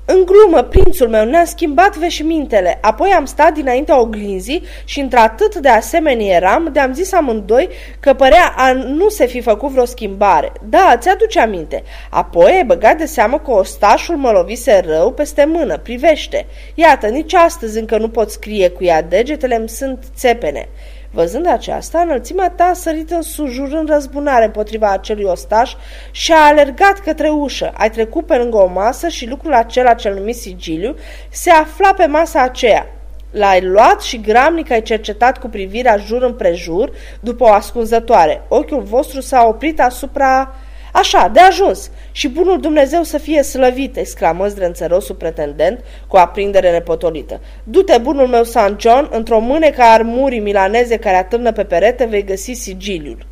În 0.06 0.26
glumă, 0.26 0.62
prințul 0.62 1.10
meu 1.10 1.26
ne-a 1.26 1.46
schimbat 1.46 1.98
veșmintele, 1.98 2.78
apoi 2.82 3.10
am 3.10 3.26
stat 3.26 3.54
dinaintea 3.54 4.00
oglinzii 4.00 4.64
și 4.86 5.00
într-atât 5.00 5.56
de 5.56 5.70
asemenea 5.70 6.36
eram, 6.36 6.70
de-am 6.74 6.94
zis 6.94 7.14
amândoi 7.14 7.70
că 8.00 8.14
părea 8.14 8.54
a 8.58 8.72
nu 8.74 9.10
se 9.10 9.26
fi 9.26 9.42
făcut 9.42 9.70
vreo 9.70 9.86
schimbare. 9.86 10.52
Da, 10.70 10.96
ți-aduce 10.98 11.40
aminte. 11.40 11.84
Apoi 12.10 12.52
ai 12.52 12.66
băgat 12.66 12.98
de 12.98 13.06
seamă 13.06 13.40
că 13.40 13.52
ostașul 13.52 14.16
mă 14.16 14.32
lovise 14.32 14.82
rău 14.86 15.12
peste 15.12 15.46
mână, 15.46 15.78
privește. 15.78 16.46
Iată, 16.76 17.08
nici 17.08 17.34
astăzi 17.34 17.80
încă 17.80 17.98
nu 17.98 18.10
pot 18.10 18.32
scrie 18.32 18.70
cu 18.70 18.84
ea, 18.84 19.02
degetele 19.02 19.56
îmi 19.56 19.70
sunt 19.70 20.04
țepene. 20.16 20.68
Văzând 21.14 21.48
aceasta, 21.48 22.00
înălțimea 22.00 22.50
ta 22.50 22.64
a 22.64 22.74
sărit 22.74 23.12
în 23.12 23.22
sujur 23.22 23.72
în 23.72 23.86
răzbunare 23.90 24.46
împotriva 24.46 24.92
acelui 24.92 25.24
ostaș 25.24 25.74
și 26.12 26.32
a 26.32 26.46
alergat 26.46 27.00
către 27.00 27.30
ușă. 27.30 27.72
Ai 27.78 27.90
trecut 27.90 28.26
pe 28.26 28.36
lângă 28.36 28.58
o 28.58 28.68
masă 28.68 29.08
și 29.08 29.28
lucrul 29.28 29.54
acela 29.54 29.94
cel 29.94 30.14
numit 30.14 30.36
sigiliu 30.36 30.96
se 31.30 31.50
afla 31.50 31.94
pe 31.94 32.06
masa 32.06 32.42
aceea. 32.42 32.88
L-ai 33.32 33.62
luat 33.62 34.02
și 34.02 34.22
gramnic 34.22 34.72
ai 34.72 34.82
cercetat 34.82 35.40
cu 35.40 35.48
privirea 35.48 35.98
jur 35.98 36.24
împrejur 36.24 36.92
după 37.20 37.44
o 37.44 37.52
ascunzătoare. 37.52 38.42
Ochiul 38.48 38.82
vostru 38.82 39.22
s-a 39.22 39.46
oprit 39.48 39.82
asupra 39.82 40.56
Așa, 40.92 41.30
de 41.34 41.40
ajuns! 41.40 41.92
Și 42.12 42.30
bunul 42.30 42.60
Dumnezeu 42.60 43.04
să 43.04 43.18
fie 43.18 43.42
slăvit!" 43.42 43.98
exclamă 43.98 44.48
zdrențărosul 44.48 45.16
pretendent 45.16 45.84
cu 46.08 46.18
aprindere 46.18 46.72
nepotolită. 46.72 47.42
Du-te, 47.64 47.98
bunul 47.98 48.28
meu 48.28 48.44
San 48.44 48.78
John, 48.80 49.08
într-o 49.12 49.40
mânecă 49.40 49.82
a 49.82 49.92
armurii 49.92 50.40
milaneze 50.40 50.98
care 50.98 51.16
atârnă 51.16 51.52
pe 51.52 51.64
perete 51.64 52.06
vei 52.06 52.24
găsi 52.24 52.52
sigiliul. 52.52 53.30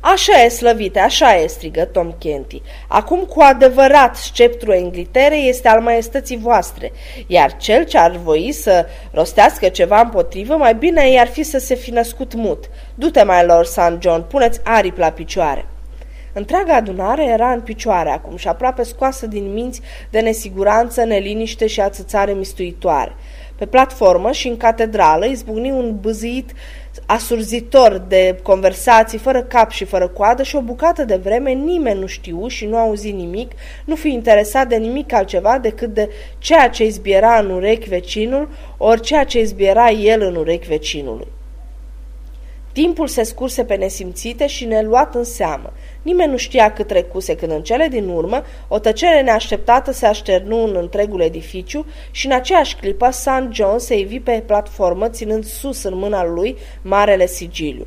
Așa 0.00 0.42
e, 0.42 0.48
slăvite, 0.48 0.98
așa 0.98 1.36
e, 1.36 1.46
strigă 1.46 1.84
Tom 1.84 2.12
Kenty. 2.18 2.62
Acum 2.88 3.18
cu 3.18 3.40
adevărat 3.40 4.16
sceptrul 4.16 4.74
Engliterei 4.74 5.48
este 5.48 5.68
al 5.68 5.80
maestății 5.80 6.36
voastre, 6.36 6.92
iar 7.26 7.56
cel 7.56 7.84
ce 7.84 7.98
ar 7.98 8.10
voi 8.10 8.52
să 8.52 8.86
rostească 9.12 9.68
ceva 9.68 10.00
împotrivă, 10.00 10.56
mai 10.56 10.74
bine 10.74 11.10
i-ar 11.10 11.26
fi 11.26 11.42
să 11.42 11.58
se 11.58 11.74
fi 11.74 11.90
născut 11.90 12.34
mut. 12.34 12.64
Du-te 12.94 13.22
mai 13.22 13.44
lor, 13.44 13.64
St. 13.64 13.96
John, 13.98 14.24
puneți 14.28 14.60
aripi 14.64 14.98
la 14.98 15.10
picioare. 15.10 15.66
Întreaga 16.38 16.74
adunare 16.74 17.24
era 17.24 17.52
în 17.52 17.60
picioare 17.60 18.10
acum 18.10 18.36
și 18.36 18.48
aproape 18.48 18.82
scoasă 18.82 19.26
din 19.26 19.52
minți 19.52 19.80
de 20.10 20.20
nesiguranță, 20.20 21.04
neliniște 21.04 21.66
și 21.66 21.80
ațățare 21.80 22.32
mistuitoare. 22.32 23.14
Pe 23.56 23.66
platformă 23.66 24.32
și 24.32 24.48
în 24.48 24.56
catedrală 24.56 25.26
izbucni 25.26 25.70
un 25.70 25.96
băzit 26.00 26.52
asurzitor 27.06 27.98
de 28.08 28.38
conversații 28.42 29.18
fără 29.18 29.42
cap 29.42 29.70
și 29.70 29.84
fără 29.84 30.08
coadă 30.08 30.42
și 30.42 30.56
o 30.56 30.60
bucată 30.60 31.04
de 31.04 31.16
vreme 31.16 31.50
nimeni 31.50 32.00
nu 32.00 32.06
știu 32.06 32.46
și 32.46 32.66
nu 32.66 32.76
auzi 32.76 33.10
nimic, 33.10 33.52
nu 33.84 33.94
fi 33.94 34.08
interesat 34.08 34.68
de 34.68 34.76
nimic 34.76 35.12
altceva 35.12 35.58
decât 35.58 35.94
de 35.94 36.10
ceea 36.38 36.68
ce 36.68 36.84
izbiera 36.84 37.38
în 37.38 37.50
urechi 37.50 37.88
vecinul, 37.88 38.48
ori 38.76 39.00
ceea 39.00 39.24
ce 39.24 39.40
izbiera 39.40 39.90
el 39.90 40.22
în 40.22 40.36
urechi 40.36 40.68
vecinului. 40.68 41.28
Timpul 42.78 43.06
se 43.06 43.22
scurse 43.22 43.64
pe 43.64 43.74
nesimțite 43.74 44.46
și 44.46 44.64
ne 44.64 44.82
luat 44.82 45.14
în 45.14 45.24
seamă. 45.24 45.72
Nimeni 46.02 46.30
nu 46.30 46.36
știa 46.36 46.72
cât 46.72 46.86
trecuse 46.86 47.34
când 47.34 47.52
în 47.52 47.62
cele 47.62 47.88
din 47.88 48.08
urmă 48.08 48.42
o 48.68 48.78
tăcere 48.78 49.22
neașteptată 49.22 49.92
se 49.92 50.06
așternu 50.06 50.64
în 50.64 50.76
întregul 50.76 51.20
edificiu 51.20 51.86
și 52.10 52.26
în 52.26 52.32
aceeași 52.32 52.76
clipă 52.76 53.10
St. 53.10 53.48
John 53.50 53.78
se 53.78 53.98
ivi 53.98 54.20
pe 54.20 54.42
platformă 54.46 55.08
ținând 55.08 55.44
sus 55.44 55.82
în 55.82 55.96
mâna 55.96 56.24
lui 56.24 56.56
marele 56.82 57.26
sigiliu. 57.26 57.86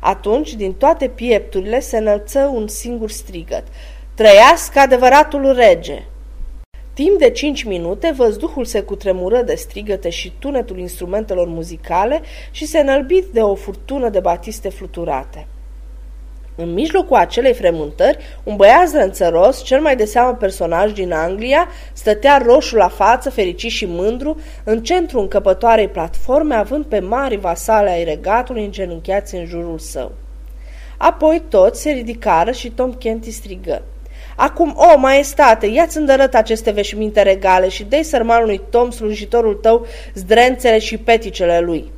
Atunci, 0.00 0.54
din 0.54 0.72
toate 0.72 1.08
piepturile 1.08 1.80
se 1.80 1.96
înălță 1.96 2.50
un 2.54 2.68
singur 2.68 3.10
strigăt. 3.10 3.64
Trăiască 4.14 4.78
adevăratul 4.78 5.52
rege! 5.52 6.02
Timp 6.94 7.18
de 7.18 7.30
cinci 7.30 7.62
minute, 7.62 8.12
văzduhul 8.16 8.64
se 8.64 8.80
cutremură 8.80 9.42
de 9.42 9.54
strigăte 9.54 10.08
și 10.08 10.32
tunetul 10.38 10.78
instrumentelor 10.78 11.46
muzicale 11.48 12.20
și 12.50 12.66
se 12.66 12.78
înălbit 12.78 13.24
de 13.24 13.40
o 13.40 13.54
furtună 13.54 14.08
de 14.08 14.20
batiste 14.20 14.68
fluturate. 14.68 15.46
În 16.56 16.72
mijlocul 16.72 17.16
acelei 17.16 17.52
frământări, 17.52 18.18
un 18.44 18.56
băiat 18.56 18.88
zrânțăros, 18.88 19.62
cel 19.62 19.80
mai 19.80 19.96
de 19.96 20.04
seamă 20.04 20.34
personaj 20.34 20.92
din 20.92 21.12
Anglia, 21.12 21.68
stătea 21.92 22.42
roșu 22.44 22.76
la 22.76 22.88
față, 22.88 23.30
fericit 23.30 23.70
și 23.70 23.86
mândru, 23.86 24.40
în 24.64 24.82
centrul 24.82 25.20
încăpătoarei 25.20 25.88
platforme, 25.88 26.54
având 26.54 26.84
pe 26.84 26.98
mari 26.98 27.36
vasale 27.36 27.90
ai 27.90 28.04
regatului 28.04 28.64
îngenunchiați 28.64 29.34
în 29.34 29.44
jurul 29.44 29.78
său. 29.78 30.12
Apoi 30.96 31.42
toți 31.48 31.80
se 31.80 31.90
ridicară 31.90 32.50
și 32.50 32.70
Tom 32.70 32.92
Kenty 32.92 33.30
strigă. 33.30 33.82
Acum, 34.36 34.74
o, 34.76 34.98
maestate, 34.98 35.66
ia-ți 35.66 35.96
îndărăt 35.96 36.34
aceste 36.34 36.70
veșminte 36.70 37.22
regale 37.22 37.68
și 37.68 37.84
dă 37.84 38.00
sărmanului 38.02 38.60
Tom, 38.70 38.90
slujitorul 38.90 39.54
tău, 39.54 39.86
zdrențele 40.14 40.78
și 40.78 40.96
peticele 40.96 41.60
lui. 41.60 41.92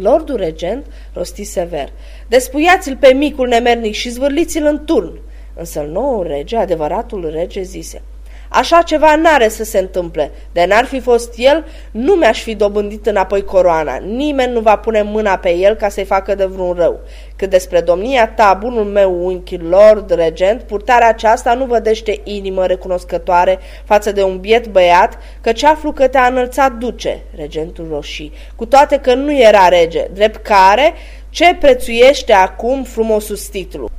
Lordul 0.00 0.36
regent 0.36 0.86
rosti 1.12 1.44
sever. 1.44 1.88
Despuiați-l 2.28 2.96
pe 2.96 3.12
micul 3.12 3.48
nemernic 3.48 3.94
și 3.94 4.08
zvârliți-l 4.08 4.64
în 4.64 4.84
turn. 4.84 5.18
Însă 5.54 5.80
nou 5.80 6.22
rege, 6.22 6.56
adevăratul 6.56 7.30
rege, 7.32 7.62
zise– 7.62 8.02
Așa 8.52 8.82
ceva 8.82 9.16
n-are 9.16 9.48
să 9.48 9.64
se 9.64 9.78
întâmple. 9.78 10.30
De 10.52 10.64
n-ar 10.64 10.84
fi 10.84 11.00
fost 11.00 11.34
el, 11.36 11.64
nu 11.90 12.14
mi-aș 12.14 12.42
fi 12.42 12.54
dobândit 12.54 13.06
înapoi 13.06 13.44
coroana. 13.44 13.96
Nimeni 13.96 14.52
nu 14.52 14.60
va 14.60 14.76
pune 14.76 15.02
mâna 15.02 15.36
pe 15.36 15.54
el 15.54 15.74
ca 15.74 15.88
să-i 15.88 16.04
facă 16.04 16.34
de 16.34 16.44
vreun 16.44 16.72
rău. 16.72 17.00
Cât 17.36 17.50
despre 17.50 17.80
domnia 17.80 18.28
ta, 18.28 18.56
bunul 18.60 18.84
meu 18.84 19.26
unchi, 19.26 19.56
Lord 19.56 20.10
Regent, 20.10 20.62
purtarea 20.62 21.08
aceasta 21.08 21.54
nu 21.54 21.64
vădește 21.64 22.20
inimă 22.24 22.66
recunoscătoare 22.66 23.58
față 23.84 24.12
de 24.12 24.22
un 24.22 24.38
biet 24.38 24.66
băiat, 24.66 25.18
căci 25.40 25.62
aflu 25.62 25.92
că 25.92 26.08
te-a 26.08 26.26
înălțat 26.26 26.72
duce, 26.72 27.22
regentul 27.36 27.88
roșii, 27.90 28.32
cu 28.56 28.66
toate 28.66 28.96
că 28.96 29.14
nu 29.14 29.38
era 29.38 29.68
rege, 29.68 30.06
drept 30.12 30.42
care 30.42 30.92
ce 31.28 31.56
prețuiește 31.60 32.32
acum 32.32 32.82
frumosul 32.82 33.38
titlu. 33.50 33.90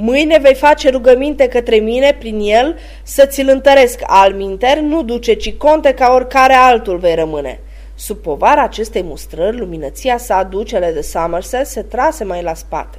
Mâine 0.00 0.38
vei 0.38 0.54
face 0.54 0.90
rugăminte 0.90 1.48
către 1.48 1.76
mine 1.76 2.16
prin 2.18 2.38
el 2.40 2.78
să 3.02 3.26
ți-l 3.26 3.48
întăresc 3.48 4.00
al 4.02 4.32
minter, 4.32 4.78
nu 4.78 5.02
duce, 5.02 5.32
ci 5.32 5.52
conte 5.52 5.92
ca 5.92 6.12
oricare 6.12 6.52
altul 6.52 6.98
vei 6.98 7.14
rămâne. 7.14 7.60
Sub 7.94 8.16
povara 8.16 8.62
acestei 8.62 9.02
mustrări, 9.02 9.58
luminăția 9.58 10.18
sa, 10.18 10.42
ducele 10.42 10.90
de 10.92 11.00
Somerset, 11.00 11.66
se 11.66 11.82
trase 11.82 12.24
mai 12.24 12.42
la 12.42 12.54
spate. 12.54 12.98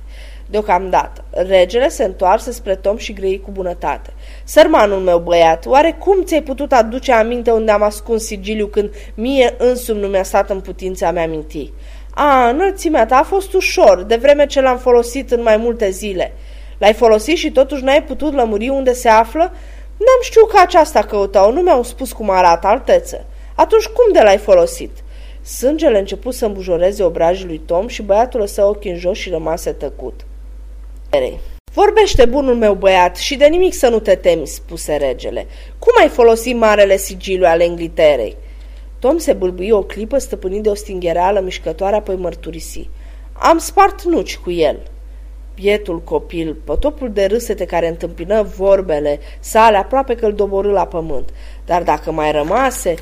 Deocamdată, 0.49 1.23
regele 1.29 1.89
se 1.89 2.03
întoarse 2.03 2.51
spre 2.51 2.75
Tom 2.75 2.97
și 2.97 3.13
grei 3.13 3.41
cu 3.41 3.51
bunătate. 3.51 4.13
Sărmanul 4.43 4.99
meu 4.99 5.19
băiat, 5.19 5.65
oare 5.65 5.95
cum 5.99 6.23
ți-ai 6.23 6.41
putut 6.41 6.71
aduce 6.71 7.11
aminte 7.11 7.51
unde 7.51 7.71
am 7.71 7.81
ascuns 7.81 8.25
sigiliu 8.25 8.67
când 8.67 8.89
mie 9.13 9.55
însumi 9.57 9.99
nu 9.99 10.07
mi-a 10.07 10.23
stat 10.23 10.49
în 10.49 10.59
putință 10.59 11.05
a-mi 11.05 11.19
aminti? 11.19 11.71
A, 12.09 12.49
înălțimea 12.49 13.05
ta 13.05 13.17
a 13.17 13.23
fost 13.23 13.53
ușor, 13.53 14.03
de 14.03 14.15
vreme 14.15 14.45
ce 14.45 14.61
l-am 14.61 14.77
folosit 14.77 15.31
în 15.31 15.41
mai 15.41 15.57
multe 15.57 15.89
zile. 15.89 16.33
L-ai 16.79 16.93
folosit 16.93 17.37
și 17.37 17.51
totuși 17.51 17.83
n-ai 17.83 18.03
putut 18.03 18.33
lămuri 18.33 18.69
unde 18.69 18.93
se 18.93 19.09
află? 19.09 19.43
N-am 19.97 20.19
știut 20.21 20.49
că 20.49 20.59
aceasta 20.59 21.01
căutau, 21.01 21.51
nu 21.51 21.61
mi-au 21.61 21.83
spus 21.83 22.11
cum 22.11 22.29
arată 22.29 22.67
alteță. 22.67 23.25
Atunci 23.55 23.85
cum 23.85 24.13
de 24.13 24.21
l-ai 24.21 24.37
folosit? 24.37 24.91
Sângele 25.41 25.99
început 25.99 26.33
să 26.33 26.45
îmbujoreze 26.45 27.03
obrajii 27.03 27.45
lui 27.45 27.61
Tom 27.65 27.87
și 27.87 28.01
băiatul 28.01 28.39
lăsă 28.39 28.63
ochii 28.63 28.91
în 28.91 28.97
jos 28.97 29.17
și 29.17 29.29
rămase 29.29 29.71
tăcut. 29.71 30.25
Vorbește, 31.73 32.25
bunul 32.25 32.55
meu 32.55 32.73
băiat, 32.73 33.15
și 33.17 33.35
de 33.35 33.45
nimic 33.45 33.73
să 33.73 33.89
nu 33.89 33.99
te 33.99 34.15
temi, 34.15 34.47
spuse 34.47 34.95
regele. 34.95 35.47
Cum 35.79 35.93
ai 35.99 36.07
folosit 36.07 36.55
marele 36.55 36.97
sigiliu 36.97 37.45
al 37.45 37.61
Engliterei? 37.61 38.35
Tom 38.99 39.17
se 39.17 39.33
bâlbâie 39.33 39.73
o 39.73 39.83
clipă 39.83 40.17
stăpânit 40.17 40.63
de 40.63 40.69
o 40.69 40.73
stinghereală 40.73 41.39
mișcătoare, 41.39 41.95
apoi 41.95 42.15
mărturisi. 42.15 42.89
Am 43.33 43.57
spart 43.57 44.03
nuci 44.03 44.37
cu 44.37 44.51
el 44.51 44.79
bietul 45.61 46.01
copil, 46.01 46.55
potopul 46.63 47.11
de 47.11 47.25
râsete 47.25 47.65
care 47.65 47.87
întâmpină 47.87 48.41
vorbele 48.41 49.19
sale 49.39 49.77
aproape 49.77 50.15
că 50.15 50.25
îl 50.25 50.33
doborâ 50.33 50.71
la 50.71 50.85
pământ. 50.85 51.29
Dar 51.65 51.83
dacă 51.83 52.11
mai 52.11 52.31
rămase 52.31 52.95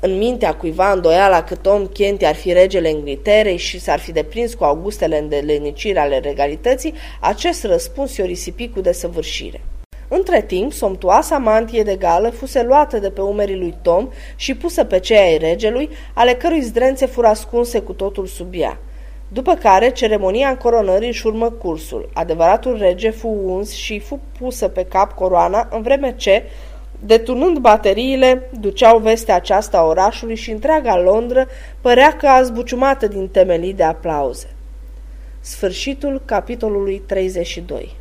în 0.00 0.18
mintea 0.18 0.54
cuiva 0.54 0.92
îndoiala 0.92 1.42
că 1.42 1.54
Tom 1.54 1.86
Kenty 1.86 2.24
ar 2.24 2.34
fi 2.34 2.52
regele 2.52 2.88
Engliterei 2.88 3.56
și 3.56 3.80
s-ar 3.80 3.98
fi 3.98 4.12
deprins 4.12 4.54
cu 4.54 4.64
augustele 4.64 5.18
îndeleniciri 5.18 5.98
ale 5.98 6.18
regalității, 6.18 6.94
acest 7.20 7.64
răspuns 7.64 8.16
i-o 8.16 8.24
risipi 8.24 8.68
cu 8.68 8.80
desăvârșire. 8.80 9.60
Între 10.08 10.42
timp, 10.42 10.72
somptuoasa 10.72 11.38
mantie 11.38 11.82
de 11.82 11.96
gală 11.96 12.30
fuse 12.30 12.62
luată 12.62 12.98
de 12.98 13.10
pe 13.10 13.20
umerii 13.20 13.58
lui 13.58 13.74
Tom 13.82 14.08
și 14.36 14.54
pusă 14.54 14.84
pe 14.84 14.98
cei 14.98 15.16
ai 15.16 15.38
regelui, 15.38 15.88
ale 16.14 16.32
cărui 16.34 16.60
zdrențe 16.60 17.06
fură 17.06 17.26
ascunse 17.26 17.78
cu 17.78 17.92
totul 17.92 18.26
sub 18.26 18.54
ea. 18.54 18.78
După 19.28 19.54
care, 19.54 19.90
ceremonia 19.90 20.48
încoronării 20.48 21.08
își 21.08 21.26
urmă 21.26 21.50
cursul. 21.50 22.08
Adevăratul 22.12 22.78
rege 22.78 23.10
fu 23.10 23.28
uns 23.28 23.72
și 23.72 23.98
fu 23.98 24.20
pusă 24.38 24.68
pe 24.68 24.84
cap 24.84 25.12
coroana, 25.12 25.68
în 25.70 25.82
vreme 25.82 26.14
ce, 26.16 26.42
detunând 27.00 27.58
bateriile, 27.58 28.50
duceau 28.60 28.98
vestea 28.98 29.34
aceasta 29.34 29.84
orașului 29.84 30.36
și 30.36 30.50
întreaga 30.50 30.96
Londra 30.96 31.46
părea 31.80 32.16
că 32.16 32.26
a 32.26 32.42
zbuciumată 32.42 33.06
din 33.06 33.28
temelii 33.28 33.72
de 33.72 33.82
aplauze. 33.82 34.48
Sfârșitul 35.40 36.22
capitolului 36.24 37.02
32 37.06 37.96